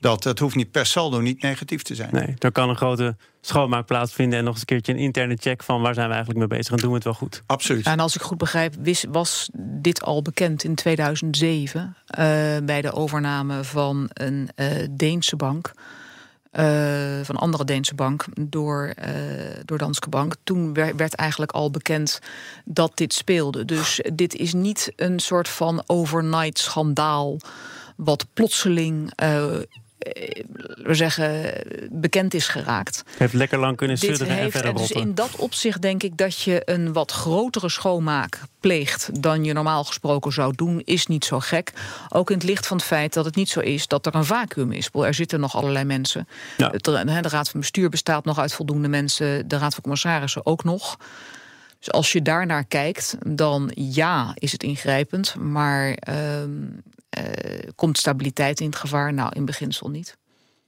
Dat 0.00 0.24
het 0.24 0.38
hoeft 0.38 0.56
niet 0.56 0.70
per 0.70 0.86
saldo 0.86 1.20
niet 1.20 1.42
negatief 1.42 1.82
te 1.82 1.94
zijn. 1.94 2.08
Nee, 2.12 2.34
er 2.38 2.52
kan 2.52 2.68
een 2.68 2.76
grote 2.76 3.16
schoonmaak 3.40 3.86
plaatsvinden 3.86 4.38
en 4.38 4.44
nog 4.44 4.52
eens 4.52 4.60
een 4.60 4.66
keertje 4.66 4.92
een 4.92 4.98
interne 4.98 5.36
check 5.40 5.62
van 5.62 5.80
waar 5.80 5.94
zijn 5.94 6.08
we 6.08 6.14
eigenlijk 6.14 6.48
mee 6.48 6.58
bezig 6.58 6.72
en 6.72 6.78
doen 6.78 6.88
we 6.88 6.94
het 6.94 7.04
wel 7.04 7.14
goed. 7.14 7.42
Absoluut. 7.46 7.86
En 7.86 8.00
als 8.00 8.14
ik 8.14 8.22
goed 8.22 8.38
begrijp, 8.38 8.74
was 9.08 9.48
dit 9.54 10.02
al 10.02 10.22
bekend 10.22 10.64
in 10.64 10.74
2007 10.74 11.80
uh, 11.80 12.16
bij 12.62 12.80
de 12.80 12.92
overname 12.92 13.64
van 13.64 14.10
een 14.12 14.48
uh, 14.56 14.66
Deense 14.90 15.36
bank. 15.36 15.72
Uh, 16.52 16.64
van 17.22 17.34
een 17.34 17.40
andere 17.40 17.64
Deense 17.64 17.94
bank 17.94 18.24
door, 18.40 18.94
uh, 18.98 19.12
door 19.64 19.78
Danske 19.78 20.08
Bank. 20.08 20.34
Toen 20.44 20.74
werd 20.74 21.14
eigenlijk 21.14 21.52
al 21.52 21.70
bekend 21.70 22.18
dat 22.64 22.96
dit 22.96 23.14
speelde. 23.14 23.64
Dus 23.64 24.00
dit 24.14 24.34
is 24.34 24.52
niet 24.52 24.92
een 24.96 25.18
soort 25.18 25.48
van 25.48 25.82
overnight 25.86 26.58
schandaal. 26.58 27.36
wat 27.96 28.26
plotseling 28.34 29.12
uh, 29.22 29.44
we 30.82 30.94
zeggen, 30.94 31.52
bekend 31.90 32.34
is 32.34 32.48
geraakt. 32.48 33.04
Heeft 33.16 33.32
lekker 33.32 33.58
lang 33.58 33.76
kunnen 33.76 33.98
sudderen 33.98 34.38
en 34.38 34.50
verder 34.50 34.72
dus 34.72 34.80
rotten. 34.80 35.00
in 35.00 35.14
dat 35.14 35.36
opzicht 35.36 35.82
denk 35.82 36.02
ik 36.02 36.16
dat 36.16 36.40
je 36.40 36.62
een 36.64 36.92
wat 36.92 37.12
grotere 37.12 37.68
schoonmaak 37.68 38.40
pleegt 38.60 39.22
dan 39.22 39.44
je 39.44 39.52
normaal 39.52 39.84
gesproken 39.84 40.32
zou 40.32 40.52
doen, 40.56 40.82
is 40.84 41.06
niet 41.06 41.24
zo 41.24 41.40
gek. 41.40 41.72
Ook 42.08 42.30
in 42.30 42.36
het 42.36 42.46
licht 42.46 42.66
van 42.66 42.76
het 42.76 42.86
feit 42.86 43.12
dat 43.12 43.24
het 43.24 43.36
niet 43.36 43.48
zo 43.48 43.60
is 43.60 43.86
dat 43.86 44.06
er 44.06 44.14
een 44.14 44.24
vacuüm 44.24 44.72
is. 44.72 44.88
Er 44.92 45.14
zitten 45.14 45.40
nog 45.40 45.56
allerlei 45.56 45.84
mensen. 45.84 46.28
Ja. 46.56 46.68
De 46.68 47.28
Raad 47.28 47.50
van 47.50 47.60
Bestuur 47.60 47.88
bestaat 47.88 48.24
nog 48.24 48.38
uit 48.38 48.52
voldoende 48.52 48.88
mensen. 48.88 49.48
De 49.48 49.58
Raad 49.58 49.74
van 49.74 49.82
Commissarissen 49.82 50.46
ook 50.46 50.64
nog. 50.64 50.98
Dus 51.78 51.92
als 51.92 52.12
je 52.12 52.22
daarnaar 52.22 52.64
kijkt, 52.64 53.16
dan 53.26 53.70
ja, 53.74 54.32
is 54.34 54.52
het 54.52 54.62
ingrijpend. 54.62 55.34
Maar 55.34 55.92
ehm, 55.92 56.66
eh, 57.08 57.68
komt 57.74 57.98
stabiliteit 57.98 58.60
in 58.60 58.66
het 58.66 58.76
gevaar? 58.76 59.12
Nou, 59.12 59.30
in 59.34 59.44
beginsel 59.44 59.90
niet. 59.90 60.16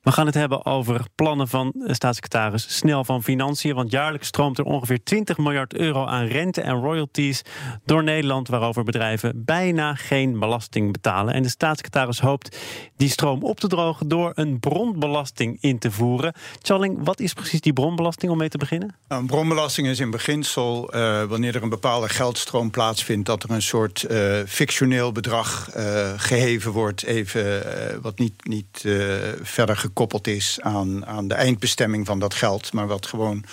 We 0.00 0.12
gaan 0.12 0.26
het 0.26 0.34
hebben 0.34 0.66
over 0.66 1.04
plannen 1.14 1.48
van 1.48 1.72
eh, 1.72 1.94
staatssecretaris 1.94 2.76
Snel 2.76 3.04
van 3.04 3.22
Financiën. 3.22 3.74
Want 3.74 3.90
jaarlijks 3.90 4.26
stroomt 4.26 4.58
er 4.58 4.64
ongeveer 4.64 5.02
20 5.02 5.38
miljard 5.38 5.74
euro 5.74 6.04
aan 6.04 6.26
rente 6.26 6.60
en 6.60 6.80
royalties 6.80 7.42
door 7.84 8.02
Nederland, 8.02 8.48
waarover 8.48 8.84
bedrijven 8.84 9.44
bijna 9.44 9.94
geen 9.94 10.38
belasting 10.38 10.92
betalen. 10.92 11.34
En 11.34 11.42
de 11.42 11.48
staatssecretaris 11.48 12.20
hoopt 12.20 12.56
die 12.96 13.08
stroom 13.08 13.42
op 13.42 13.60
te 13.60 13.68
drogen 13.68 14.08
door 14.08 14.32
een 14.34 14.60
bronbelasting 14.60 15.58
in 15.60 15.78
te 15.78 15.90
voeren. 15.90 16.32
Challing, 16.62 17.04
wat 17.04 17.20
is 17.20 17.32
precies 17.32 17.60
die 17.60 17.72
bronbelasting 17.72 18.32
om 18.32 18.38
mee 18.38 18.48
te 18.48 18.58
beginnen? 18.58 18.94
Nou, 19.08 19.20
Een 19.20 19.26
bronbelasting 19.26 19.86
is 19.86 20.00
in 20.00 20.10
beginsel 20.10 20.92
eh, 20.92 21.22
wanneer 21.22 21.56
er 21.56 21.62
een 21.62 21.68
bepaalde 21.68 22.08
geldstroom 22.08 22.70
plaatsvindt, 22.70 23.26
dat 23.26 23.42
er 23.42 23.50
een 23.50 23.62
soort 23.62 24.02
eh, 24.02 24.38
fictioneel 24.46 25.12
bedrag 25.12 25.70
eh, 25.70 26.12
geheven 26.16 26.72
wordt, 26.72 27.02
even 27.02 27.62
wat 28.02 28.18
niet, 28.18 28.46
niet 28.46 28.88
verder 29.42 29.76
gekoppeld 30.00 30.36
is 30.36 30.58
aan, 30.60 31.06
aan 31.06 31.28
de 31.28 31.34
eindbestemming 31.34 32.06
van 32.06 32.18
dat 32.18 32.34
geld, 32.34 32.72
maar 32.72 32.86
wat 32.86 33.06
gewoon 33.06 33.44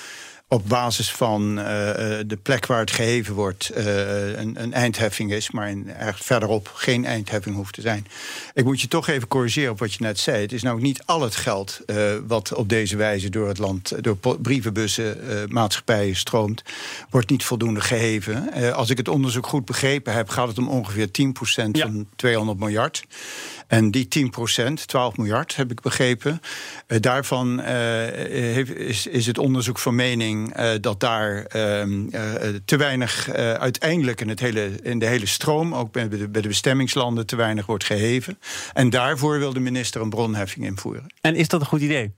op 0.49 0.69
basis 0.69 1.11
van 1.11 1.59
eh, 1.59 2.19
eh, 2.19 2.27
de 2.27 2.37
plek 2.37 2.65
waar 2.65 2.79
het 2.79 2.91
geheven 2.91 3.33
wordt 3.33 3.69
eh, 3.69 4.37
een, 4.37 4.63
een 4.63 4.73
eindheffing 4.73 5.31
is, 5.31 5.51
maar 5.51 5.69
in, 5.69 5.89
echt 5.89 6.25
verderop 6.25 6.71
geen 6.73 7.05
eindheffing 7.05 7.55
hoeft 7.55 7.73
te 7.73 7.81
zijn. 7.81 8.07
Ik 8.53 8.63
moet 8.63 8.81
je 8.81 8.87
toch 8.87 9.07
even 9.07 9.27
corrigeren 9.27 9.71
op 9.71 9.79
wat 9.79 9.93
je 9.93 10.03
net 10.03 10.19
zei. 10.19 10.41
Het 10.41 10.51
is 10.51 10.61
nou 10.61 10.81
niet 10.81 11.01
al 11.05 11.21
het 11.21 11.35
geld 11.35 11.81
wat 12.27 12.53
op 12.53 12.69
deze 12.69 12.97
wijze 12.97 13.29
door 13.29 13.47
het 13.47 13.57
land, 13.57 14.03
door 14.03 14.17
brievenbussen, 14.41 15.17
maatschappijen 15.49 16.15
stroomt, 16.15 16.63
wordt 17.09 17.29
niet 17.29 17.43
voldoende 17.43 17.81
geheven. 17.81 18.51
Eh, 18.51 18.71
als 18.71 18.89
ik 18.89 18.97
het 18.97 19.07
onderzoek 19.07 19.47
goed 19.47 19.65
begrepen 19.65 20.13
heb, 20.13 20.29
gaat 20.29 20.47
het 20.47 20.57
om 20.57 20.69
ongeveer 20.69 21.11
10% 21.11 21.77
Ja. 21.77 21.85
van 21.85 22.07
200 22.15 22.59
miljard. 22.59 23.05
En 23.67 23.91
die 23.91 24.07
10%, 24.07 24.73
12 24.85 25.17
miljard 25.17 25.55
heb 25.55 25.71
ik 25.71 25.81
begrepen, 25.81 26.41
eh, 26.87 26.99
daarvan 27.01 27.61
eh, 27.61 27.75
heeft, 28.53 28.75
is, 28.75 29.07
is 29.07 29.25
het 29.25 29.37
onderzoek 29.37 29.79
van 29.79 29.95
mening 29.95 30.53
eh, 30.53 30.71
dat 30.81 30.99
daar 30.99 31.45
ehm, 31.45 32.07
eh, 32.09 32.33
te 32.65 32.77
weinig 32.77 33.29
uiteindelijk 33.33 34.21
in, 34.21 34.29
het 34.29 34.39
hele, 34.39 34.69
in 34.83 34.99
de 34.99 35.05
hele 35.05 35.25
stroom, 35.25 35.75
ook 35.75 35.91
bij 35.91 36.09
de, 36.09 36.29
bij 36.29 36.41
de 36.41 36.47
bestemmingslanden, 36.47 37.25
te 37.25 37.35
weinig 37.35 37.65
wordt 37.65 37.83
geheven. 37.83 38.39
En 38.73 38.89
daarvoor 38.89 39.39
wil 39.39 39.53
de 39.53 39.59
minister 39.59 40.01
een 40.01 40.09
bronheffing 40.09 40.65
invoeren. 40.65 41.05
En 41.21 41.35
is 41.35 41.47
dat 41.47 41.61
een 41.61 41.67
goed 41.67 41.81
idee? 41.81 42.11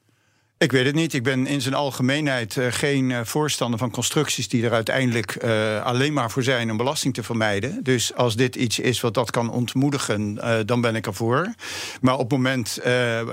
Ik 0.60 0.72
weet 0.72 0.86
het 0.86 0.96
niet. 0.96 1.14
Ik 1.14 1.24
ben 1.24 1.48
in 1.48 1.62
zijn 1.62 1.74
algemeenheid 1.74 2.58
eh, 2.58 2.66
geen 2.70 3.12
eh, 3.12 3.20
voorstander 3.24 3.80
van 3.80 3.92
constructies 3.92 4.48
die 4.48 4.66
er 4.66 4.72
uiteindelijk 4.74 5.36
eh, 5.36 5.84
alleen 5.84 6.14
maar 6.14 6.32
voor 6.32 6.44
zijn 6.44 6.72
om 6.72 6.78
belasting 6.78 7.14
te 7.14 7.24
vermijden. 7.24 7.80
Dus 7.84 8.16
als 8.16 8.36
dit 8.36 8.56
iets 8.56 8.80
is 8.80 9.02
wat 9.02 9.14
dat 9.14 9.32
kan 9.32 9.52
ontmoedigen, 9.52 10.40
dan 10.66 10.82
ben 10.82 10.96
ik 10.96 11.06
ervoor. 11.08 11.54
Maar 12.02 12.14
op 12.14 12.20
het 12.20 12.30
moment, 12.30 12.80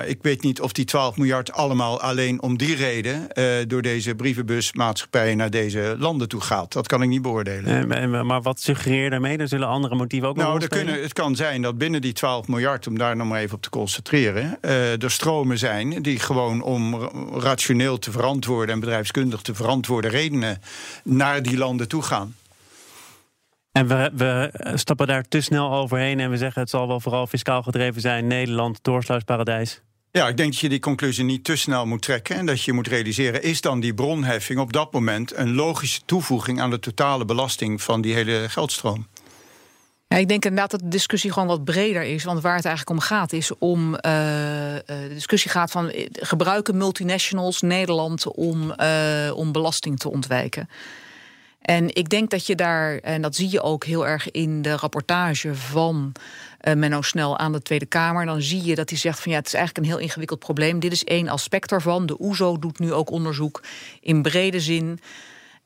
ik 0.07 0.19
weet 0.23 0.43
niet 0.43 0.61
of 0.61 0.73
die 0.73 0.85
12 0.85 1.17
miljard 1.17 1.53
allemaal 1.53 2.01
alleen 2.01 2.43
om 2.43 2.57
die 2.57 2.75
reden 2.77 3.29
door 3.69 3.83
deze 3.83 4.15
brievenbusmaatschappijen 4.15 5.37
naar 5.37 5.51
deze 5.51 5.97
landen 5.99 6.29
toe 6.29 6.41
gaat. 6.41 6.73
Dat 6.73 6.87
kan 6.87 7.03
ik 7.03 7.09
niet 7.09 7.23
beoordelen. 7.23 8.27
Maar- 8.27 8.43
wat 8.43 8.61
suggereer 8.61 9.11
daarmee? 9.11 9.39
Er 9.39 9.49
zullen 9.49 9.69
andere 9.69 9.95
motieven 9.95 10.29
ook 10.29 10.37
nog 10.37 10.47
Nou, 10.47 10.63
spelen? 10.63 10.85
kunnen, 10.85 11.03
het 11.03 11.13
kan 11.13 11.37
zijn 11.37 11.63
dat 11.63 11.79
binnen 11.79 12.01
die 12.01 12.13
12 12.13 12.49
miljard, 12.49 12.87
om 12.87 12.99
daar 12.99 13.17
nog 13.17 13.29
maar 13.29 13.41
even 13.41 13.57
op 13.57 13.63
te 13.63 13.71
concentreren, 13.71 14.59
er 15.01 15.11
stromen 15.11 15.59
zijn 15.59 16.03
die 16.03 16.19
gewoon 16.19 16.63
om 16.63 17.11
rationeel 17.33 17.99
te 17.99 18.11
verantwoorden 18.11 18.75
en 18.75 18.81
bedrijfskundig 18.81 19.43
te 19.43 19.55
verantwoorden 19.55 20.11
redenen 20.11 20.61
naar 21.05 21.43
die 21.43 21.57
landen 21.57 21.89
toe 21.89 22.03
gaan. 22.03 22.35
En 23.73 23.87
we, 23.87 24.11
we 24.15 24.51
stappen 24.75 25.07
daar 25.07 25.29
te 25.29 25.41
snel 25.41 25.73
overheen 25.73 26.21
en 26.21 26.31
we 26.31 26.37
zeggen 26.37 26.61
het 26.61 26.71
zal 26.71 26.89
wel 26.89 27.01
vooral 27.01 27.27
fiscaal 27.27 27.63
gedreven 27.63 28.01
zijn. 28.01 28.27
Nederland, 28.27 28.79
doorsluisparadijs. 28.83 29.83
Ja, 30.11 30.29
ik 30.29 30.37
denk 30.37 30.53
dat 30.53 30.61
je 30.61 30.69
die 30.69 30.79
conclusie 30.79 31.25
niet 31.25 31.45
te 31.45 31.57
snel 31.57 31.87
moet 31.87 32.03
trekken. 32.03 32.37
En 32.37 32.47
dat 32.47 32.63
je 32.63 32.73
moet 32.73 32.87
realiseren, 32.87 33.43
is 33.43 33.61
dan 33.61 33.81
die 33.81 33.95
bronheffing 33.95 34.59
op 34.59 34.73
dat 34.73 34.93
moment 34.93 35.37
een 35.37 35.55
logische 35.55 36.01
toevoeging 36.05 36.61
aan 36.61 36.71
de 36.71 36.79
totale 36.79 37.25
belasting 37.25 37.83
van 37.83 38.01
die 38.01 38.15
hele 38.15 38.45
geldstroom? 38.49 39.07
Ja, 40.09 40.17
ik 40.17 40.29
denk 40.29 40.45
inderdaad 40.45 40.71
dat 40.71 40.81
de 40.81 40.89
discussie 40.89 41.33
gewoon 41.33 41.49
wat 41.49 41.65
breder 41.65 42.03
is. 42.03 42.25
Want 42.25 42.43
waar 42.43 42.57
het 42.57 42.65
eigenlijk 42.65 42.99
om 42.99 43.05
gaat, 43.07 43.33
is 43.33 43.59
om. 43.59 43.95
eh, 43.95 44.77
eh, 44.77 44.83
de 44.87 45.15
discussie 45.15 45.51
gaat 45.51 45.71
van. 45.71 45.91
eh, 45.91 46.07
gebruiken 46.13 46.77
multinationals 46.77 47.61
Nederland 47.61 48.27
om, 48.27 48.75
om 49.35 49.53
belasting 49.53 49.99
te 49.99 50.11
ontwijken? 50.11 50.69
En 51.67 51.95
ik 51.95 52.09
denk 52.09 52.31
dat 52.31 52.47
je 52.47 52.55
daar, 52.55 52.99
en 52.99 53.23
dat 53.23 53.35
zie 53.35 53.51
je 53.51 53.63
ook 53.63 53.85
heel 53.85 54.07
erg 54.07 54.31
in 54.31 54.63
de 54.63 54.77
rapportage 54.77 55.55
van 55.55 56.13
eh, 56.61 56.75
Menno 56.75 57.03
Snel 57.03 57.39
aan 57.39 57.53
de 57.53 57.63
Tweede 57.63 57.87
Kamer. 57.87 58.27
Dan 58.27 58.43
zie 58.43 58.65
je 58.65 58.75
dat 58.75 58.91
hij 58.91 58.99
zegt 58.99 59.21
van 59.21 59.33
ja, 59.33 59.39
het 59.39 59.47
is 59.47 59.55
eigenlijk 59.55 59.87
een 59.87 59.93
heel 59.93 60.03
ingewikkeld 60.03 60.39
probleem. 60.39 60.81
Dit 60.81 60.93
is 60.93 61.05
één 61.05 61.29
aspect 61.29 61.69
daarvan. 61.69 62.07
De 62.07 62.21
OESO 62.21 62.59
doet 62.59 62.79
nu 62.79 62.93
ook 62.93 63.11
onderzoek 63.11 63.63
in 64.01 64.23
brede 64.23 64.61
zin. 64.61 65.01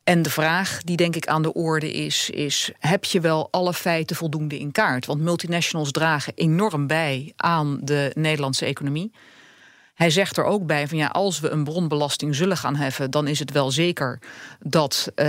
En 0.03 0.21
de 0.21 0.29
vraag 0.29 0.81
die 0.83 0.97
denk 0.97 1.15
ik 1.15 1.27
aan 1.27 1.41
de 1.41 1.53
orde 1.53 1.91
is, 1.91 2.29
is 2.29 2.71
heb 2.79 3.05
je 3.05 3.19
wel 3.19 3.47
alle 3.51 3.73
feiten 3.73 4.15
voldoende 4.15 4.59
in 4.59 4.71
kaart? 4.71 5.05
Want 5.05 5.21
multinationals 5.21 5.91
dragen 5.91 6.33
enorm 6.35 6.87
bij 6.87 7.33
aan 7.35 7.79
de 7.81 8.11
Nederlandse 8.13 8.65
economie. 8.65 9.11
Hij 10.01 10.09
zegt 10.09 10.37
er 10.37 10.43
ook 10.43 10.65
bij 10.65 10.87
van 10.87 10.97
ja, 10.97 11.07
als 11.07 11.39
we 11.39 11.49
een 11.49 11.63
bronbelasting 11.63 12.35
zullen 12.35 12.57
gaan 12.57 12.75
heffen, 12.75 13.11
dan 13.11 13.27
is 13.27 13.39
het 13.39 13.51
wel 13.51 13.71
zeker 13.71 14.19
dat, 14.59 15.11
eh, 15.15 15.27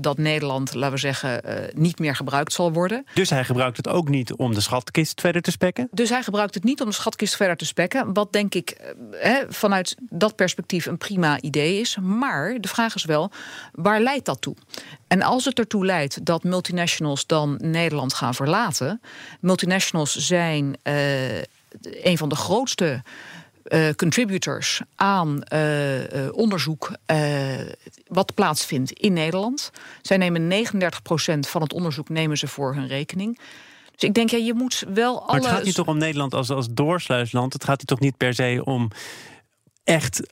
dat 0.00 0.18
Nederland, 0.18 0.74
laten 0.74 0.92
we 0.92 0.98
zeggen, 0.98 1.42
eh, 1.42 1.74
niet 1.74 1.98
meer 1.98 2.16
gebruikt 2.16 2.52
zal 2.52 2.72
worden. 2.72 3.06
Dus 3.14 3.30
hij 3.30 3.44
gebruikt 3.44 3.76
het 3.76 3.88
ook 3.88 4.08
niet 4.08 4.32
om 4.32 4.54
de 4.54 4.60
schatkist 4.60 5.20
verder 5.20 5.42
te 5.42 5.50
spekken. 5.50 5.88
Dus 5.90 6.08
hij 6.08 6.22
gebruikt 6.22 6.54
het 6.54 6.64
niet 6.64 6.80
om 6.80 6.88
de 6.88 6.94
schatkist 6.94 7.36
verder 7.36 7.56
te 7.56 7.64
spekken. 7.64 8.12
Wat 8.12 8.32
denk 8.32 8.54
ik 8.54 8.70
eh, 8.70 8.92
hè, 9.10 9.42
vanuit 9.48 9.96
dat 9.98 10.36
perspectief 10.36 10.86
een 10.86 10.98
prima 10.98 11.40
idee 11.40 11.80
is. 11.80 11.96
Maar 12.02 12.60
de 12.60 12.68
vraag 12.68 12.94
is 12.94 13.04
wel, 13.04 13.30
waar 13.72 14.00
leidt 14.00 14.26
dat 14.26 14.40
toe? 14.40 14.56
En 15.08 15.22
als 15.22 15.44
het 15.44 15.58
ertoe 15.58 15.84
leidt 15.84 16.24
dat 16.24 16.44
multinationals 16.44 17.26
dan 17.26 17.58
Nederland 17.62 18.14
gaan 18.14 18.34
verlaten. 18.34 19.00
Multinationals 19.40 20.16
zijn 20.16 20.76
eh, 20.82 21.38
een 21.80 22.18
van 22.18 22.28
de 22.28 22.36
grootste 22.36 23.02
eh, 23.70 23.88
contributors 23.96 24.80
aan 24.94 25.42
eh, 25.42 26.26
eh, 26.26 26.32
onderzoek 26.34 26.90
wat 28.06 28.34
plaatsvindt 28.34 28.90
in 28.90 29.12
Nederland. 29.12 29.70
Zij 30.02 30.16
nemen 30.16 30.48
39% 30.48 31.48
van 31.48 31.62
het 31.62 31.72
onderzoek 31.72 32.08
nemen 32.08 32.38
ze 32.38 32.48
voor 32.48 32.74
hun 32.74 32.86
rekening. 32.86 33.38
Dus 33.92 34.08
ik 34.08 34.14
denk, 34.14 34.30
ja, 34.30 34.38
je 34.38 34.54
moet 34.54 34.84
wel 34.94 35.20
alle... 35.20 35.26
Maar 35.26 35.48
het 35.48 35.56
gaat 35.56 35.64
niet 35.64 35.74
toch 35.74 35.86
om 35.86 35.98
Nederland 35.98 36.34
als, 36.34 36.50
als 36.50 36.66
doorsluisland. 36.70 37.52
Het 37.52 37.64
gaat 37.64 37.76
hier 37.76 37.86
toch 37.86 38.00
niet 38.00 38.16
per 38.16 38.34
se 38.34 38.60
om 38.64 38.90
echt 39.84 40.22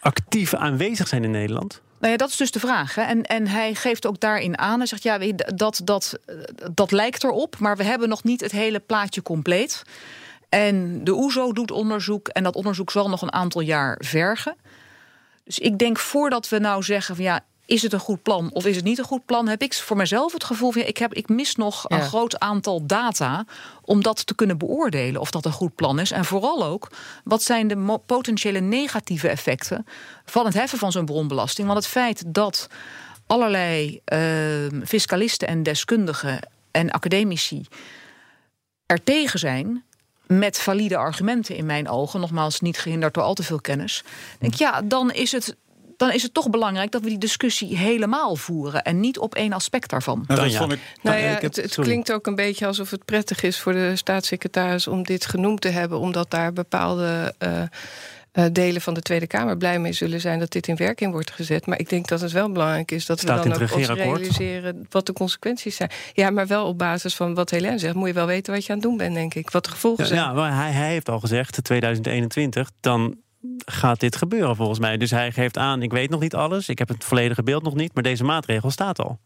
actief 0.00 0.54
aanwezig 0.54 1.08
zijn 1.08 1.24
in 1.24 1.30
Nederland? 1.30 1.80
Nou 2.00 2.12
ja, 2.12 2.18
dat 2.18 2.28
is 2.28 2.36
dus 2.36 2.50
de 2.50 2.60
vraag. 2.60 2.94
Hè. 2.94 3.02
En, 3.02 3.22
en 3.22 3.46
hij 3.46 3.74
geeft 3.74 4.06
ook 4.06 4.20
daarin 4.20 4.58
aan. 4.58 4.78
Hij 4.78 4.86
zegt, 4.86 5.02
ja, 5.02 5.18
dat, 5.54 5.80
dat, 5.84 6.18
dat 6.72 6.90
lijkt 6.90 7.24
erop, 7.24 7.58
maar 7.58 7.76
we 7.76 7.84
hebben 7.84 8.08
nog 8.08 8.24
niet 8.24 8.40
het 8.40 8.52
hele 8.52 8.80
plaatje 8.80 9.22
compleet. 9.22 9.82
En 10.48 11.04
de 11.04 11.14
OESO 11.14 11.52
doet 11.52 11.70
onderzoek 11.70 12.28
en 12.28 12.42
dat 12.42 12.54
onderzoek 12.54 12.90
zal 12.90 13.08
nog 13.08 13.22
een 13.22 13.32
aantal 13.32 13.60
jaar 13.60 14.00
vergen. 14.04 14.56
Dus 15.44 15.58
ik 15.58 15.78
denk 15.78 15.98
voordat 15.98 16.48
we 16.48 16.58
nou 16.58 16.82
zeggen 16.82 17.16
van 17.16 17.24
ja, 17.24 17.44
is 17.66 17.82
het 17.82 17.92
een 17.92 17.98
goed 18.00 18.22
plan 18.22 18.50
of 18.52 18.66
is 18.66 18.76
het 18.76 18.84
niet 18.84 18.98
een 18.98 19.04
goed 19.04 19.24
plan, 19.24 19.48
heb 19.48 19.62
ik 19.62 19.74
voor 19.74 19.96
mezelf 19.96 20.32
het 20.32 20.44
gevoel 20.44 20.70
van 20.70 20.80
ja, 20.80 20.86
ik, 20.86 20.96
heb, 20.98 21.14
ik 21.14 21.28
mis 21.28 21.56
nog 21.56 21.84
een 21.88 22.02
groot 22.02 22.38
aantal 22.38 22.86
data 22.86 23.44
om 23.82 24.02
dat 24.02 24.26
te 24.26 24.34
kunnen 24.34 24.58
beoordelen 24.58 25.20
of 25.20 25.30
dat 25.30 25.44
een 25.44 25.52
goed 25.52 25.74
plan 25.74 25.98
is. 25.98 26.10
En 26.10 26.24
vooral 26.24 26.64
ook, 26.64 26.90
wat 27.24 27.42
zijn 27.42 27.68
de 27.68 27.98
potentiële 28.06 28.60
negatieve 28.60 29.28
effecten 29.28 29.86
van 30.24 30.44
het 30.44 30.54
heffen 30.54 30.78
van 30.78 30.92
zo'n 30.92 31.04
bronbelasting? 31.04 31.66
Want 31.66 31.78
het 31.78 31.88
feit 31.88 32.22
dat 32.26 32.68
allerlei 33.26 34.00
eh, 34.04 34.20
fiscalisten 34.84 35.48
en 35.48 35.62
deskundigen 35.62 36.38
en 36.70 36.90
academici 36.90 37.66
er 38.86 39.02
tegen 39.02 39.38
zijn. 39.38 39.84
Met 40.26 40.60
valide 40.60 40.96
argumenten 40.96 41.56
in 41.56 41.66
mijn 41.66 41.88
ogen, 41.88 42.20
nogmaals 42.20 42.60
niet 42.60 42.78
gehinderd 42.78 43.14
door 43.14 43.22
al 43.22 43.34
te 43.34 43.42
veel 43.42 43.60
kennis. 43.60 44.04
Denk 44.38 44.52
ik, 44.52 44.58
ja, 44.58 44.82
dan 44.82 45.12
is 45.12 45.32
het 45.32 45.56
dan 45.96 46.12
is 46.12 46.22
het 46.22 46.34
toch 46.34 46.50
belangrijk 46.50 46.90
dat 46.90 47.02
we 47.02 47.08
die 47.08 47.18
discussie 47.18 47.76
helemaal 47.76 48.36
voeren 48.36 48.82
en 48.82 49.00
niet 49.00 49.18
op 49.18 49.34
één 49.34 49.52
aspect 49.52 49.90
daarvan. 49.90 50.24
Nou, 50.26 50.40
dat 50.40 50.52
ja. 50.52 50.58
vond 50.58 50.72
ik, 50.72 50.80
Nou 51.02 51.16
ja, 51.16 51.38
het, 51.40 51.56
het 51.56 51.74
klinkt 51.74 52.12
ook 52.12 52.26
een 52.26 52.34
beetje 52.34 52.66
alsof 52.66 52.90
het 52.90 53.04
prettig 53.04 53.42
is 53.42 53.60
voor 53.60 53.72
de 53.72 53.96
staatssecretaris 53.96 54.86
om 54.86 55.02
dit 55.02 55.26
genoemd 55.26 55.60
te 55.60 55.68
hebben, 55.68 55.98
omdat 55.98 56.30
daar 56.30 56.52
bepaalde 56.52 57.34
eh, 57.38 57.62
eh, 58.36 58.44
delen 58.52 58.80
van 58.80 58.94
de 58.94 59.00
Tweede 59.00 59.26
Kamer 59.26 59.56
blij 59.56 59.78
mee 59.78 59.92
zullen 59.92 60.20
zijn 60.20 60.38
dat 60.38 60.50
dit 60.50 60.66
in 60.66 60.76
werking 60.76 61.12
wordt 61.12 61.30
gezet. 61.30 61.66
Maar 61.66 61.78
ik 61.78 61.88
denk 61.88 62.08
dat 62.08 62.20
het 62.20 62.32
wel 62.32 62.52
belangrijk 62.52 62.90
is 62.90 63.06
dat 63.06 63.18
Staat 63.18 63.42
we 63.44 63.48
dan 63.48 63.62
ook 63.62 63.74
ons 63.74 63.86
realiseren 63.88 64.86
wat 64.90 65.06
de 65.06 65.12
consequenties 65.12 65.76
zijn. 65.76 65.90
Ja, 66.12 66.30
maar 66.30 66.46
wel 66.46 66.66
op 66.66 66.78
basis 66.78 67.16
van 67.16 67.34
wat 67.34 67.50
Helene 67.50 67.78
zegt, 67.78 67.94
moet 67.94 68.08
je 68.08 68.14
wel 68.14 68.26
weten 68.26 68.52
wat 68.52 68.64
je 68.64 68.72
aan 68.72 68.78
het 68.78 68.86
doen 68.86 68.96
bent, 68.96 69.14
denk 69.14 69.34
ik. 69.34 69.50
Wat 69.50 69.64
de 69.64 69.70
gevolgen 69.70 70.04
Ja, 70.04 70.08
zijn. 70.08 70.20
ja, 70.20 70.32
maar 70.32 70.56
hij, 70.56 70.70
hij 70.70 70.90
heeft 70.90 71.08
al 71.08 71.20
gezegd, 71.20 71.64
2021, 71.64 72.70
dan 72.80 73.16
gaat 73.66 74.00
dit 74.00 74.16
gebeuren 74.16 74.56
volgens 74.56 74.78
mij. 74.78 74.96
Dus 74.96 75.10
hij 75.10 75.32
geeft 75.32 75.58
aan, 75.58 75.82
ik 75.82 75.92
weet 75.92 76.10
nog 76.10 76.20
niet 76.20 76.34
alles, 76.34 76.68
ik 76.68 76.78
heb 76.78 76.88
het 76.88 77.04
volledige 77.04 77.42
beeld 77.42 77.62
nog 77.62 77.74
niet, 77.74 77.94
maar 77.94 78.02
deze 78.02 78.24
maatregel 78.24 78.70
staat 78.70 78.98
al. 78.98 79.18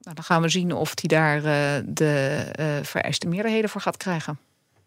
Nou, 0.00 0.14
dan 0.14 0.24
gaan 0.24 0.42
we 0.42 0.48
zien 0.48 0.72
of 0.72 0.92
hij 0.94 1.18
daar 1.18 1.36
eh, 1.36 1.82
de 1.86 2.44
eh, 2.52 2.66
vereiste 2.82 3.28
meerderheden 3.28 3.70
voor 3.70 3.80
gaat 3.80 3.96
krijgen. 3.96 4.38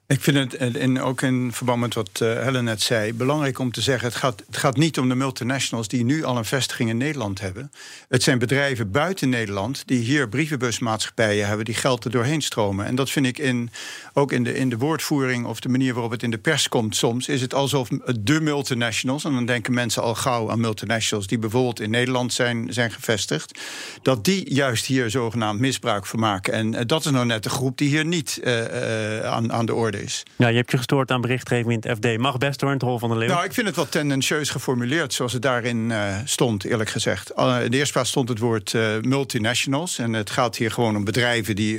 Ik 0.09 0.21
vind 0.21 0.37
het, 0.37 0.55
en- 0.55 0.75
en 0.75 1.01
ook 1.01 1.21
in 1.21 1.51
verband 1.53 1.79
met 1.79 1.93
wat 1.93 2.09
eh, 2.13 2.33
Helen 2.33 2.63
net 2.63 2.81
zei, 2.81 3.13
belangrijk 3.13 3.59
om 3.59 3.71
te 3.71 3.81
zeggen: 3.81 4.07
het 4.07 4.17
gaat, 4.17 4.43
het 4.45 4.57
gaat 4.57 4.77
niet 4.77 4.99
om 4.99 5.09
de 5.09 5.15
multinationals 5.15 5.87
die 5.87 6.03
nu 6.03 6.23
al 6.23 6.37
een 6.37 6.45
vestiging 6.45 6.89
in 6.89 6.97
Nederland 6.97 7.39
hebben. 7.39 7.71
Het 8.07 8.23
zijn 8.23 8.39
bedrijven 8.39 8.91
buiten 8.91 9.29
Nederland 9.29 9.83
die 9.85 9.99
hier 9.99 10.29
brievenbusmaatschappijen 10.29 11.47
hebben 11.47 11.65
die 11.65 11.75
geld 11.75 12.05
er 12.05 12.11
doorheen 12.11 12.41
stromen. 12.41 12.85
En 12.85 12.95
dat 12.95 13.09
vind 13.09 13.25
ik 13.25 13.37
in, 13.37 13.69
ook 14.13 14.31
in 14.31 14.43
de, 14.43 14.55
in 14.55 14.69
de 14.69 14.77
woordvoering 14.77 15.45
of 15.45 15.59
de 15.59 15.69
manier 15.69 15.93
waarop 15.93 16.11
het 16.11 16.23
in 16.23 16.31
de 16.31 16.37
pers 16.37 16.69
komt 16.69 16.95
soms, 16.95 17.27
is 17.27 17.41
het 17.41 17.53
alsof 17.53 17.89
de 18.19 18.41
multinationals, 18.41 19.23
en 19.23 19.33
dan 19.33 19.45
denken 19.45 19.73
mensen 19.73 20.01
al 20.01 20.15
gauw 20.15 20.51
aan 20.51 20.59
multinationals 20.59 21.27
die 21.27 21.39
bijvoorbeeld 21.39 21.79
in 21.79 21.89
Nederland 21.89 22.33
zijn, 22.33 22.73
zijn 22.73 22.91
gevestigd, 22.91 23.59
dat 24.01 24.25
die 24.25 24.53
juist 24.53 24.85
hier 24.85 25.09
zogenaamd 25.09 25.59
misbruik 25.59 26.05
van 26.05 26.19
maken. 26.19 26.53
En 26.53 26.75
eh, 26.75 26.85
dat 26.85 27.05
is 27.05 27.11
nou 27.11 27.25
net 27.25 27.43
de 27.43 27.49
groep 27.49 27.77
die 27.77 27.89
hier 27.89 28.05
niet 28.05 28.39
eh, 28.43 29.17
eh, 29.17 29.25
aan, 29.25 29.53
aan 29.53 29.65
de 29.65 29.73
orde 29.73 29.97
is. 30.03 30.23
Ja, 30.35 30.47
je 30.47 30.55
hebt 30.55 30.71
je 30.71 30.77
gestoord 30.77 31.11
aan 31.11 31.21
berichtgeving 31.21 31.71
in 31.71 31.89
het 31.89 31.97
FD. 31.97 32.17
Mag 32.17 32.37
best 32.37 32.59
door 32.59 32.69
in 32.69 32.75
het 32.75 32.83
Hol 32.83 32.99
van 32.99 33.09
de 33.09 33.15
Leeuw. 33.15 33.27
Nou, 33.27 33.43
ik 33.43 33.53
vind 33.53 33.67
het 33.67 33.75
wel 33.75 33.89
tendentieus 33.89 34.49
geformuleerd 34.49 35.13
zoals 35.13 35.33
het 35.33 35.41
daarin 35.41 35.91
eh, 35.91 36.17
stond, 36.25 36.63
eerlijk 36.63 36.89
gezegd. 36.89 37.31
Uh, 37.37 37.63
in 37.63 37.71
de 37.71 37.77
eerste 37.77 37.93
plaats 37.93 38.09
stond 38.09 38.29
het 38.29 38.39
woord 38.39 38.73
uh, 38.73 38.99
multinationals. 39.01 39.97
En 39.97 40.13
het 40.13 40.29
gaat 40.29 40.55
hier 40.55 40.71
gewoon 40.71 40.95
om 40.95 41.03
bedrijven 41.03 41.55
die 41.55 41.77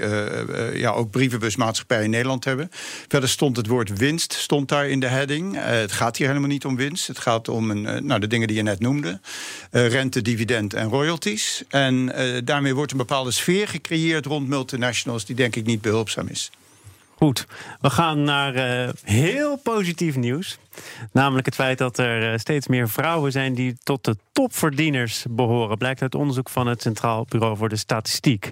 ja, 0.74 0.90
ook 0.90 1.10
brievenbusmaatschappijen 1.10 2.04
in 2.04 2.10
Nederland 2.10 2.44
hebben. 2.44 2.70
Verder 3.08 3.28
stond 3.28 3.56
het 3.56 3.66
woord 3.66 3.98
winst 3.98 4.32
stond 4.32 4.68
daar 4.68 4.88
in 4.88 5.00
de 5.00 5.06
heading. 5.06 5.56
Het 5.58 5.92
gaat 5.92 6.16
hier 6.16 6.26
helemaal 6.26 6.48
niet 6.48 6.64
om 6.64 6.76
winst. 6.76 7.06
Het 7.06 7.18
gaat 7.18 7.48
om 7.48 7.70
een, 7.70 8.06
nou, 8.06 8.20
de 8.20 8.26
dingen 8.26 8.46
die 8.46 8.56
je 8.56 8.62
net 8.62 8.80
noemde. 8.80 9.20
Rente, 9.70 10.22
dividend 10.22 10.74
en 10.74 10.88
royalties. 10.88 11.62
En 11.68 12.12
daarmee 12.44 12.74
wordt 12.74 12.92
een 12.92 12.98
bepaalde 12.98 13.30
sfeer 13.30 13.68
gecreëerd 13.68 14.26
rond 14.26 14.48
multinationals... 14.48 15.24
die 15.24 15.36
denk 15.36 15.56
ik 15.56 15.66
niet 15.66 15.80
behulpzaam 15.80 16.28
is. 16.28 16.50
Goed, 17.22 17.46
we 17.80 17.90
gaan 17.90 18.22
naar 18.22 18.56
uh, 18.56 18.88
heel 19.04 19.56
positief 19.56 20.16
nieuws. 20.16 20.58
Namelijk 21.12 21.46
het 21.46 21.54
feit 21.54 21.78
dat 21.78 21.98
er 21.98 22.32
uh, 22.32 22.38
steeds 22.38 22.66
meer 22.66 22.88
vrouwen 22.88 23.32
zijn 23.32 23.54
die 23.54 23.76
tot 23.82 24.04
de 24.04 24.16
topverdieners 24.32 25.24
behoren. 25.30 25.78
Blijkt 25.78 26.02
uit 26.02 26.14
onderzoek 26.14 26.48
van 26.48 26.66
het 26.66 26.82
Centraal 26.82 27.26
Bureau 27.28 27.56
voor 27.56 27.68
de 27.68 27.76
Statistiek. 27.76 28.50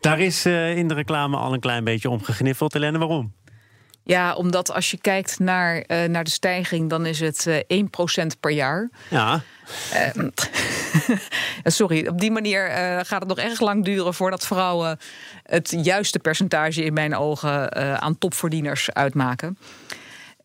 Daar 0.00 0.20
is 0.20 0.46
uh, 0.46 0.76
in 0.76 0.88
de 0.88 0.94
reclame 0.94 1.36
al 1.36 1.52
een 1.52 1.60
klein 1.60 1.84
beetje 1.84 2.10
om 2.10 2.22
gegniffeld. 2.22 2.72
Waarom? 2.72 3.32
Ja, 4.04 4.34
omdat 4.34 4.72
als 4.72 4.90
je 4.90 4.98
kijkt 4.98 5.38
naar, 5.38 5.76
uh, 5.76 6.04
naar 6.04 6.24
de 6.24 6.30
stijging, 6.30 6.90
dan 6.90 7.06
is 7.06 7.20
het 7.20 7.46
uh, 7.68 7.82
1% 8.22 8.26
per 8.40 8.50
jaar. 8.50 8.90
Ja. 9.10 9.40
Uh, 10.16 10.26
sorry, 11.64 12.06
op 12.06 12.20
die 12.20 12.30
manier 12.30 12.68
gaat 13.04 13.20
het 13.20 13.28
nog 13.28 13.38
erg 13.38 13.60
lang 13.60 13.84
duren 13.84 14.14
voordat 14.14 14.46
vrouwen 14.46 14.98
het 15.42 15.74
juiste 15.82 16.18
percentage 16.18 16.84
in 16.84 16.92
mijn 16.92 17.16
ogen 17.16 17.74
aan 18.02 18.18
topverdieners 18.18 18.92
uitmaken. 18.92 19.58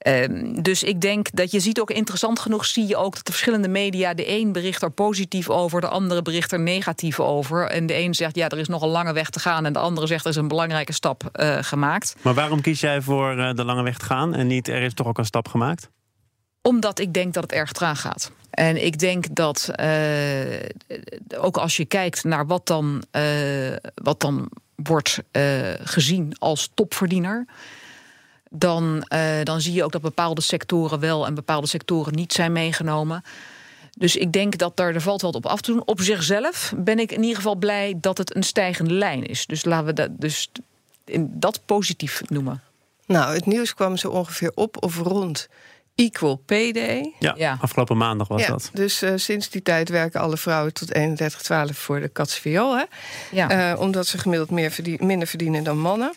Uh, 0.08 0.24
dus 0.62 0.84
ik 0.84 1.02
denk 1.02 1.28
dat 1.34 1.52
je 1.52 1.60
ziet 1.60 1.80
ook 1.80 1.92
interessant 1.92 2.40
genoeg, 2.40 2.66
zie 2.66 2.88
je 2.88 2.98
ook 2.98 3.16
dat 3.16 3.26
de 3.26 3.32
verschillende 3.32 3.68
media, 3.68 4.14
de 4.14 4.30
een 4.30 4.52
bericht 4.52 4.82
er 4.82 4.92
positief 4.92 5.50
over, 5.50 5.82
de 5.82 5.88
andere 5.88 6.22
bericht 6.22 6.52
er 6.52 6.60
negatief 6.60 7.20
over. 7.20 7.68
En 7.68 7.86
de 7.86 7.98
een 7.98 8.14
zegt 8.14 8.36
ja, 8.36 8.50
er 8.50 8.58
is 8.58 8.68
nog 8.68 8.82
een 8.82 8.90
lange 8.90 9.14
weg 9.14 9.30
te 9.30 9.40
gaan, 9.40 9.66
en 9.66 9.74
de 9.74 9.80
andere 9.80 10.08
zegt 10.08 10.24
er 10.24 10.30
is 10.30 10.36
een 10.36 10.48
belangrijke 10.48 10.94
stap 10.94 11.24
uh, 11.34 11.58
gemaakt. 11.62 12.16
Maar 12.22 12.34
waarom 12.34 12.62
kies 12.62 12.80
jij 12.80 13.02
voor 13.02 13.38
uh, 13.38 13.54
de 13.54 13.64
lange 13.64 13.84
weg 13.84 13.98
te 13.98 14.06
gaan 14.06 14.34
en 14.34 14.48
niet 14.48 14.68
er 14.68 14.82
is 14.82 14.94
toch 14.94 15.08
ook 15.08 15.18
een 15.18 15.26
stap 15.26 15.48
gemaakt? 15.48 15.90
Omdat 16.62 17.00
ik 17.00 17.14
denk 17.14 17.34
dat 17.34 17.44
het 17.44 17.52
erg 17.52 17.72
traag 17.72 18.02
gaat. 18.02 18.32
En 18.50 18.86
ik 18.86 19.00
denk 19.00 19.36
dat 19.36 19.72
uh, 19.80 19.88
ook 21.38 21.58
als 21.58 21.78
je 21.78 21.86
kijkt 21.86 22.24
naar 22.24 22.46
wat 22.46 22.68
dan, 22.68 23.04
wat 23.94 24.20
dan 24.20 24.50
wordt 24.76 25.24
gezien 25.84 26.36
als 26.40 26.72
topverdiener. 26.74 27.46
Dan, 28.50 29.06
dan 29.44 29.62
zie 29.62 29.74
je 29.74 29.84
ook 29.84 29.92
dat 29.92 30.02
bepaalde 30.02 30.42
sectoren 30.42 31.00
wel 31.00 31.26
en 31.26 31.34
bepaalde 31.34 31.68
sectoren 31.68 32.14
niet 32.14 32.34
zijn 32.34 32.52
meegenomen. 32.52 33.24
Dus 33.98 34.16
ik 34.16 34.32
denk 34.32 34.58
dat 34.58 34.78
daar, 34.78 34.94
er 34.94 35.02
valt 35.02 35.22
wat 35.22 35.36
op 35.36 35.46
af 35.46 35.62
te 35.62 35.72
doen. 35.72 35.82
Op 35.86 36.02
zichzelf 36.02 36.74
ben 36.78 37.00
ik 37.00 37.12
in 37.12 37.22
ieder 37.22 37.36
geval 37.36 37.56
blij 37.56 37.94
dat 38.02 38.18
het 38.18 38.36
een 38.36 38.44
stijgende 38.44 38.94
lijn 38.94 39.26
is. 39.26 39.46
Dus 39.46 39.66
laten 39.66 39.86
we 39.86 39.94
dat, 39.94 40.10
dus 40.12 40.52
dat 41.20 41.62
positief 41.66 42.22
noemen. 42.28 42.62
Nou, 43.06 43.34
het 43.34 43.46
nieuws 43.46 43.74
kwam 43.74 43.98
zo 43.98 44.10
ongeveer 44.10 44.52
op 44.56 44.84
of 44.84 44.98
rond 44.98 45.50
Equal 45.98 46.36
Pay 46.36 46.72
Day. 46.72 47.14
Ja, 47.20 47.34
ja. 47.38 47.58
afgelopen 47.62 47.98
maandag 47.98 48.28
was 48.28 48.42
ja, 48.42 48.48
dat. 48.48 48.70
Dus 48.74 49.04
uh, 49.04 49.12
sinds 49.16 49.50
die 49.50 49.62
tijd 49.62 49.90
werken 49.90 50.20
alle 50.20 50.38
vrouwen 50.38 50.74
tot 50.74 50.98
31,12 50.98 51.78
voor 51.78 52.00
de 52.00 52.08
Katsviool. 52.08 52.86
Ja. 53.32 53.72
Uh, 53.72 53.80
omdat 53.80 54.08
ze 54.08 54.18
gemiddeld 54.18 54.52
meer 54.52 54.72
verdien, 54.72 54.98
minder 55.02 55.28
verdienen 55.28 55.64
dan 55.64 55.80
mannen. 55.80 56.14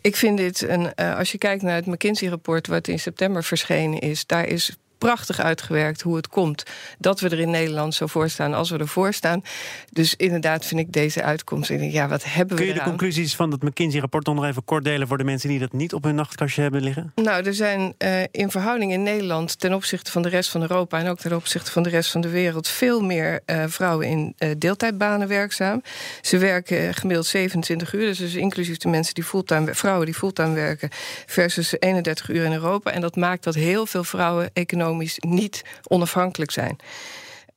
Ik 0.00 0.16
vind 0.16 0.38
dit, 0.38 0.62
een, 0.62 0.92
uh, 0.96 1.16
als 1.16 1.32
je 1.32 1.38
kijkt 1.38 1.62
naar 1.62 1.74
het 1.74 1.86
McKinsey-rapport... 1.86 2.66
wat 2.66 2.88
in 2.88 2.98
september 2.98 3.44
verschenen 3.44 3.98
is... 3.98 4.26
daar 4.26 4.46
is 4.46 4.76
prachtig 5.00 5.40
uitgewerkt 5.40 6.00
hoe 6.00 6.16
het 6.16 6.28
komt 6.28 6.62
dat 6.98 7.20
we 7.20 7.28
er 7.28 7.38
in 7.38 7.50
Nederland 7.50 7.94
zo 7.94 8.06
voor 8.06 8.28
staan 8.28 8.54
als 8.54 8.70
we 8.70 8.78
ervoor 8.78 9.12
staan. 9.12 9.42
Dus 9.90 10.14
inderdaad 10.16 10.64
vind 10.64 10.80
ik 10.80 10.92
deze 10.92 11.22
uitkomst. 11.22 11.70
Ja, 11.78 12.08
wat 12.08 12.24
hebben 12.24 12.56
Kun 12.56 12.66
we 12.66 12.72
je 12.72 12.78
de 12.78 12.84
conclusies 12.84 13.36
van 13.36 13.50
het 13.50 13.62
McKinsey-rapport 13.62 14.26
nog 14.26 14.44
even 14.44 14.64
kort 14.64 14.84
delen 14.84 15.08
voor 15.08 15.18
de 15.18 15.24
mensen 15.24 15.48
die 15.48 15.58
dat 15.58 15.72
niet 15.72 15.94
op 15.94 16.04
hun 16.04 16.14
nachtkastje 16.14 16.62
hebben 16.62 16.82
liggen? 16.82 17.12
Nou, 17.14 17.44
er 17.44 17.54
zijn 17.54 17.94
uh, 17.98 18.22
in 18.30 18.50
verhouding 18.50 18.92
in 18.92 19.02
Nederland 19.02 19.58
ten 19.58 19.74
opzichte 19.74 20.10
van 20.10 20.22
de 20.22 20.28
rest 20.28 20.50
van 20.50 20.60
Europa 20.60 20.98
en 20.98 21.08
ook 21.08 21.18
ten 21.18 21.36
opzichte 21.36 21.70
van 21.70 21.82
de 21.82 21.88
rest 21.88 22.10
van 22.10 22.20
de 22.20 22.28
wereld 22.28 22.68
veel 22.68 23.00
meer 23.00 23.40
uh, 23.46 23.64
vrouwen 23.66 24.06
in 24.06 24.34
uh, 24.38 24.50
deeltijdbanen 24.58 25.28
werkzaam. 25.28 25.82
Ze 26.20 26.38
werken 26.38 26.94
gemiddeld 26.94 27.26
27 27.26 27.92
uur, 27.92 28.06
dus, 28.06 28.18
dus 28.18 28.34
inclusief 28.34 28.76
de 28.76 28.88
mensen 28.88 29.14
die 29.14 29.24
fulltime, 29.24 29.74
vrouwen 29.74 30.06
die 30.06 30.14
fulltime 30.14 30.54
werken, 30.54 30.88
versus 31.26 31.74
31 31.78 32.28
uur 32.28 32.44
in 32.44 32.52
Europa. 32.52 32.90
En 32.90 33.00
dat 33.00 33.16
maakt 33.16 33.44
dat 33.44 33.54
heel 33.54 33.86
veel 33.86 34.04
vrouwen 34.04 34.50
economisch 34.52 34.88
niet 35.18 35.64
onafhankelijk 35.82 36.50
zijn. 36.50 36.76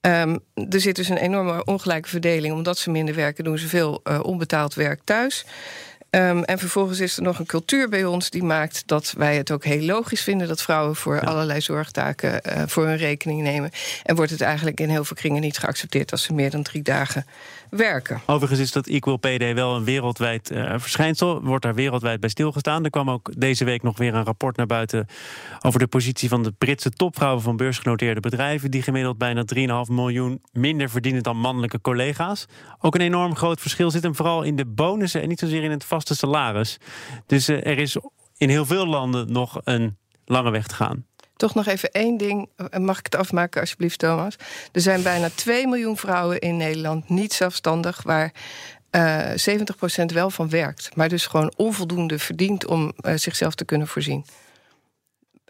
Um, 0.02 0.40
er 0.70 0.82
zit 0.82 0.96
dus 0.96 1.10
een 1.10 1.18
enorme 1.18 1.66
ongelijke 1.66 2.10
verdeling. 2.10 2.54
Omdat 2.54 2.78
ze 2.78 2.90
minder 2.90 3.16
werken, 3.16 3.44
doen 3.44 3.58
ze 3.58 3.68
veel 3.68 4.02
uh, 4.04 4.20
onbetaald 4.24 4.74
werk 4.74 5.02
thuis. 5.04 5.46
Um, 6.10 6.44
en 6.44 6.60
vervolgens 6.60 7.00
is 7.00 7.18
er 7.18 7.24
nog 7.24 7.40
een 7.40 7.46
cultuur 7.46 7.90
bij 7.90 8.06
ons 8.06 8.30
die 8.30 8.44
maakt 8.44 8.84
dat 8.86 9.14
wij 9.18 9.36
het 9.36 9.52
ook 9.52 9.64
heel 9.64 9.82
logisch 9.82 10.22
vinden 10.22 10.48
dat 10.48 10.62
vrouwen 10.62 10.96
voor 10.96 11.16
ja. 11.16 11.22
allerlei 11.22 11.62
zorgtaken 11.62 12.42
uh, 12.48 12.64
voor 12.68 12.86
hun 12.86 12.98
rekening 12.98 13.42
nemen. 13.42 13.72
En 14.04 14.16
wordt 14.16 14.32
het 14.32 14.42
eigenlijk 14.42 14.80
in 14.80 14.90
heel 14.90 15.04
veel 15.04 15.16
kringen 15.16 15.42
niet 15.42 15.58
geaccepteerd 15.58 16.12
als 16.12 16.24
ze 16.24 16.34
meer 16.34 16.50
dan 16.50 16.64
drie 16.64 16.82
dagen 16.82 17.26
werken. 17.76 18.22
Overigens 18.26 18.60
is 18.60 18.72
dat 18.72 18.88
Equal 18.88 19.20
Day 19.20 19.56
wel 19.56 19.76
een 19.76 19.84
wereldwijd 19.84 20.52
uh, 20.52 20.74
verschijnsel. 20.78 21.42
Wordt 21.42 21.64
daar 21.64 21.74
wereldwijd 21.74 22.20
bij 22.20 22.30
stilgestaan. 22.30 22.84
Er 22.84 22.90
kwam 22.90 23.10
ook 23.10 23.32
deze 23.38 23.66
week 23.66 23.84
nog 23.84 23.98
weer 23.98 24.14
een 24.14 24.24
rapport 24.24 24.58
naar 24.58 24.66
buiten 24.66 25.08
over 25.62 25.80
de 25.80 25.88
positie 25.88 26.30
van 26.30 26.44
de 26.44 26.52
Britse 26.58 26.90
topvrouwen 26.90 27.42
van 27.42 27.58
beursgenoteerde 27.58 28.20
bedrijven. 28.20 28.72
Die 28.72 28.82
gemiddeld 28.82 29.18
bijna 29.18 29.44
3,5 29.88 29.92
miljoen 29.92 30.42
minder 30.52 30.90
verdienen 30.90 31.24
dan 31.24 31.38
mannelijke 31.38 31.82
collega's. 31.82 32.46
Ook 32.80 32.96
een 32.96 33.02
enorm 33.02 33.36
groot 33.36 33.62
verschil 33.62 33.92
zit 33.92 34.04
hem 34.04 34.16
vooral 34.16 34.44
in 34.44 34.56
de 34.56 34.66
bonussen 34.66 35.22
en 35.22 35.28
niet 35.28 35.40
zozeer 35.40 35.64
in 35.64 35.72
het 35.72 35.86
vaste 35.86 36.16
salaris. 36.16 36.78
Dus 37.26 37.50
uh, 37.50 37.66
er 37.66 37.78
is 37.78 37.98
in 38.38 38.50
heel 38.50 38.66
veel 38.66 38.88
landen 38.88 39.32
nog 39.32 39.62
een 39.64 39.98
lange 40.26 40.52
weg 40.52 40.68
te 40.68 40.76
gaan. 40.76 41.06
Toch 41.36 41.56
nog 41.56 41.68
even 41.68 41.92
één 41.92 42.18
ding. 42.18 42.50
Mag 42.78 43.00
ik 43.00 43.06
het 43.06 43.16
afmaken, 43.16 43.62
alsjeblieft, 43.62 44.00
Thomas? 44.00 44.36
Er 44.72 44.82
zijn 44.82 45.04
bijna 45.04 45.30
2 45.36 45.68
miljoen 45.68 45.98
vrouwen 45.98 46.40
in 46.40 46.58
Nederland 46.58 47.10
niet 47.10 47.34
zelfstandig, 47.34 48.02
waar 48.04 48.32
uh, 48.96 49.30
70% 49.30 50.06
wel 50.06 50.30
van 50.30 50.50
werkt. 50.50 50.96
Maar 50.96 51.10
dus 51.10 51.26
gewoon 51.26 51.54
onvoldoende 51.56 52.20
verdient 52.20 52.66
om 52.66 52.94
uh, 53.02 53.14
zichzelf 53.16 53.56
te 53.56 53.66
kunnen 53.66 53.88
voorzien. 53.88 54.26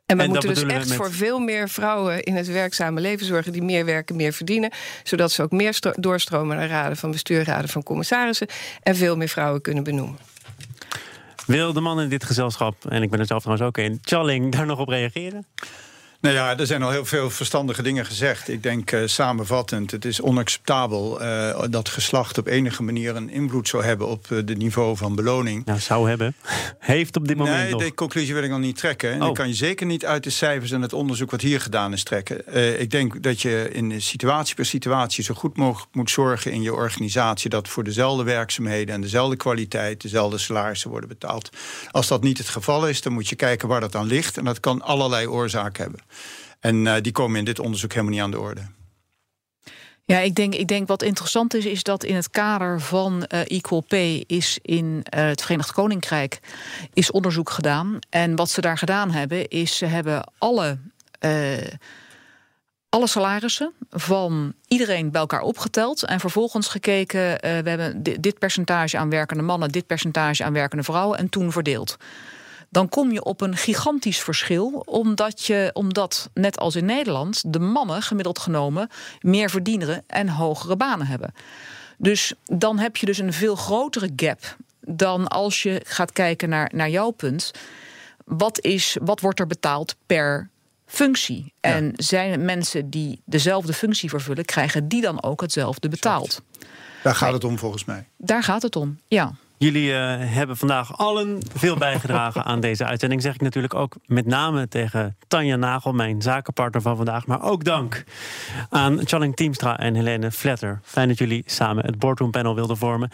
En 0.06 0.18
we 0.18 0.24
en 0.24 0.30
moeten 0.30 0.50
dus 0.50 0.64
echt 0.64 0.88
met... 0.88 0.98
voor 0.98 1.12
veel 1.12 1.40
meer 1.40 1.70
vrouwen 1.70 2.24
in 2.24 2.36
het 2.36 2.48
werkzame 2.48 3.02
leven 3.02 3.26
zorgen 3.26 3.52
die 3.52 3.64
meer 3.64 3.86
werken, 3.86 4.16
meer 4.16 4.34
verdienen. 4.34 4.72
Zodat 5.04 5.32
ze 5.32 5.42
ook 5.42 5.52
meer 5.52 5.78
doorstromen 6.00 6.58
naar 6.58 6.68
raden 6.68 6.98
van 6.98 7.12
bestuur, 7.12 7.44
raden 7.44 7.70
van 7.70 7.84
commissarissen. 7.84 8.48
En 8.82 8.96
veel 8.96 9.18
meer 9.18 9.30
vrouwen 9.30 9.62
kunnen 9.62 9.84
benoemen. 9.84 10.18
Wil 11.46 11.74
de 11.74 11.82
man 11.82 12.02
in 12.02 12.10
dit 12.10 12.24
gezelschap, 12.24 12.86
en 12.86 13.02
ik 13.02 13.10
ben 13.10 13.20
er 13.20 13.26
zelf 13.26 13.42
trouwens 13.42 13.68
ook 13.68 13.78
in, 13.78 14.00
Challing, 14.02 14.52
daar 14.52 14.66
nog 14.66 14.80
op 14.80 14.88
reageren? 14.88 15.46
Nou 16.24 16.36
ja, 16.36 16.58
er 16.58 16.66
zijn 16.66 16.84
al 16.84 16.90
heel 16.90 17.06
veel 17.06 17.30
verstandige 17.30 17.82
dingen 17.82 18.06
gezegd. 18.06 18.50
Ik 18.50 18.64
denk 18.64 18.92
uh, 18.92 19.02
samenvattend, 19.06 19.92
het 19.92 20.06
is 20.06 20.22
onacceptabel 20.22 21.22
uh, 21.22 21.64
dat 21.70 21.90
geslacht 21.90 22.38
op 22.38 22.48
enige 22.48 22.84
manier 22.84 23.16
een 23.16 23.30
invloed 23.30 23.68
zou 23.68 23.84
hebben 23.84 24.08
op 24.08 24.30
het 24.30 24.50
uh, 24.50 24.58
niveau 24.58 24.98
van 24.98 25.16
beloning. 25.16 25.66
Nou, 25.66 25.80
zou 25.80 26.10
hebben. 26.10 26.36
Heeft 26.80 27.16
op 27.18 27.28
dit 27.28 27.38
moment. 27.38 27.58
Nee, 27.58 27.72
nog. 27.72 27.82
die 27.82 27.94
conclusie 27.94 28.34
wil 28.34 28.44
ik 28.44 28.50
nog 28.50 28.60
niet 28.60 28.78
trekken. 28.78 29.12
En 29.12 29.20
Oh. 29.20 29.26
dat 29.26 29.38
kan 29.38 29.48
je 29.48 29.54
zeker 29.54 29.86
niet 29.86 30.06
uit 30.06 30.24
de 30.24 30.30
cijfers 30.30 30.72
en 30.72 30.82
het 30.82 30.94
onderzoek 30.94 31.32
wat 31.32 31.42
hier 31.42 31.62
gedaan 31.62 31.94
is 31.94 32.04
trekken. 32.04 32.54
Ik 32.82 32.92
denk 32.92 33.24
dat 33.24 33.42
je 33.42 33.70
in 33.72 34.02
situatie 34.02 34.56
per 34.56 34.66
situatie 34.66 35.24
zo 35.24 35.34
goed 35.34 35.58
mogelijk 35.58 35.96
moet 35.96 36.10
zorgen 36.10 36.52
in 36.52 36.62
je 36.62 36.74
organisatie 36.74 37.50
dat 37.50 37.68
voor 37.68 37.84
dezelfde 37.84 38.24
werkzaamheden 38.24 38.96
en 38.96 39.02
dezelfde 39.02 39.36
kwaliteit 39.36 40.02
dezelfde 40.02 40.38
salarissen 40.38 40.90
worden 40.90 41.10
betaald. 41.10 41.50
Als 41.92 42.08
dat 42.08 42.24
niet 42.24 42.38
het 42.38 42.50
geval 42.50 42.88
is, 42.88 43.02
dan 43.02 43.14
moet 43.14 43.30
je 43.30 43.36
kijken 43.36 43.68
waar 43.68 43.82
dat 43.82 43.96
aan 43.96 44.08
ligt. 44.08 44.38
En 44.38 44.46
dat 44.46 44.60
kan 44.60 44.82
allerlei 44.82 45.28
oorzaken 45.28 45.84
hebben. 45.84 46.02
En 46.60 46.86
uh, 46.86 46.96
die 47.02 47.12
komen 47.12 47.40
in 47.40 47.46
dit 47.46 47.60
onderzoek 47.60 47.92
helemaal 47.92 48.14
niet 48.14 48.22
aan 48.22 48.32
de 48.32 48.40
orde. 48.40 48.62
Ja, 50.06 50.20
ik 50.20 50.36
denk, 50.36 50.56
ik 50.56 50.68
denk 50.68 50.88
wat 50.88 51.02
interessant 51.02 51.54
is, 51.54 51.66
is 51.66 51.84
dat 51.84 52.04
in 52.04 52.16
het 52.16 52.30
kader 52.30 52.82
van 52.82 53.26
uh, 53.34 53.40
Equal 53.46 53.82
Pay 53.82 54.24
is 54.28 54.60
in 54.62 54.86
uh, 54.86 55.26
het 55.26 55.42
Verenigd 55.42 55.72
Koninkrijk 55.72 56.40
is 56.94 57.12
onderzoek 57.12 57.50
gedaan. 57.50 58.00
En 58.10 58.36
wat 58.36 58.50
ze 58.50 58.62
daar 58.62 58.78
gedaan 58.78 59.12
hebben, 59.12 59.48
is 59.48 59.78
ze 59.78 59.86
hebben 59.86 60.32
alle, 60.38 60.78
alle 62.90 63.08
salarissen 63.08 63.74
van 63.90 64.54
iedereen 64.68 65.12
bij 65.12 65.22
elkaar 65.22 65.42
opgeteld. 65.42 66.04
En 66.04 66.20
vervolgens 66.20 66.68
gekeken, 66.68 67.20
we 67.40 67.70
hebben 67.70 68.04
dit 68.04 68.40
percentage 68.40 68.98
aan 68.98 69.10
werkende 69.10 69.44
mannen, 69.44 69.70
dit 69.70 69.88
percentage 69.88 70.44
aan 70.44 70.54
werkende 70.54 70.84
vrouwen 70.84 71.18
en 71.18 71.30
toen 71.30 71.52
verdeeld 71.52 71.98
dan 72.74 72.90
kom 72.90 73.12
je 73.12 73.24
op 73.24 73.42
een 73.42 73.58
gigantisch 73.58 74.20
verschil. 74.20 74.84
Omdat, 74.86 75.46
je, 75.46 75.70
omdat, 75.74 76.30
net 76.34 76.60
als 76.60 76.76
in 76.76 76.86
Nederland, 76.86 77.44
de 77.54 77.60
mannen 77.60 78.02
gemiddeld 78.02 78.40
genomen 78.40 78.90
meer 79.20 79.50
verdieneren 79.50 80.04
en 80.08 80.30
hogere 80.30 80.76
banen 80.76 81.08
hebben. 81.08 81.34
Dus 81.98 82.34
dan 82.44 82.80
heb 82.80 82.98
je 82.98 83.06
dus 83.06 83.18
een 83.18 83.34
veel 83.34 83.56
grotere 83.56 84.12
gap 84.16 84.58
dan 84.80 85.28
als 85.28 85.64
je 85.64 85.82
gaat 85.86 86.12
kijken 86.12 86.50
naar, 86.50 86.72
naar 86.74 86.90
jouw 86.90 87.10
punt. 87.10 87.52
Wat, 88.26 88.62
is, 88.62 88.98
wat 89.02 89.20
wordt 89.20 89.40
er 89.40 89.48
betaald 89.48 89.96
per 90.06 90.50
functie? 90.86 91.54
Ja. 91.62 91.70
En 91.70 91.92
zijn 91.96 92.46
mensen 92.46 92.90
die 92.90 93.22
dezelfde 93.26 93.74
functie 93.74 94.10
vervullen, 94.10 94.46
krijgen 94.46 94.88
die 94.88 95.02
dan 95.02 95.24
ook 95.24 95.42
hetzelfde 95.42 95.90
betaald? 95.90 96.42
Daar 97.04 97.16
gaat 97.16 97.34
het 97.34 97.44
om 97.44 97.58
volgens 97.58 97.86
mij. 97.86 98.08
Daar 98.18 98.44
gaat 98.44 98.62
het 98.62 98.76
om, 98.76 99.00
ja. 99.08 99.34
Jullie 99.64 99.90
uh, 99.90 100.16
hebben 100.20 100.58
vandaag 100.58 100.98
allen 100.98 101.40
veel 101.54 101.78
bijgedragen 101.78 102.44
aan 102.44 102.60
deze 102.60 102.86
uitzending. 102.86 103.22
Zeg 103.22 103.34
ik 103.34 103.42
natuurlijk 103.42 103.74
ook 103.74 103.96
met 104.06 104.26
name 104.26 104.68
tegen 104.68 105.18
Tanja 105.28 105.56
Nagel, 105.56 105.92
mijn 105.94 106.22
zakenpartner 106.22 106.82
van 106.82 106.96
vandaag. 106.96 107.28
Maar 107.28 107.42
ook 107.42 107.64
dank 107.64 108.04
aan 108.70 109.00
Challing 109.08 109.36
Teamstra 109.36 109.80
en 109.80 109.96
Helene 109.96 110.32
Vletter. 110.32 110.80
Fijn 110.84 111.08
dat 111.08 111.18
jullie 111.18 111.44
samen 111.46 111.86
het 111.86 112.00
Boardroom 112.00 112.32
Panel 112.32 112.56
wilden 112.56 112.78
vormen. 112.78 113.10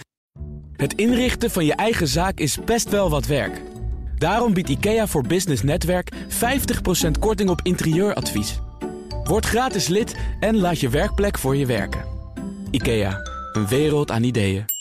Het 0.76 0.94
inrichten 0.94 1.52
van 1.52 1.66
je 1.66 1.74
eigen 1.74 2.08
zaak 2.08 2.40
is 2.40 2.64
best 2.66 2.90
wel 2.90 3.10
wat 3.10 3.26
werk. 3.26 3.62
Daarom 4.18 4.54
biedt 4.54 4.70
IKEA 4.70 5.08
voor 5.08 5.28
Business 5.28 5.64
Netwerk 5.64 6.12
50% 7.08 7.12
korting 7.20 7.50
op 7.50 7.60
interieuradvies. 7.64 8.60
Word 9.24 9.46
gratis 9.46 9.88
lid 9.88 10.16
en 10.40 10.58
laat 10.58 10.80
je 10.80 10.90
werkplek 10.90 11.38
voor 11.38 11.56
je 11.56 11.66
werken. 11.66 12.06
IKEA, 12.72 13.18
een 13.54 13.68
wereld 13.68 14.12
aan 14.12 14.24
ideeën. 14.24 14.79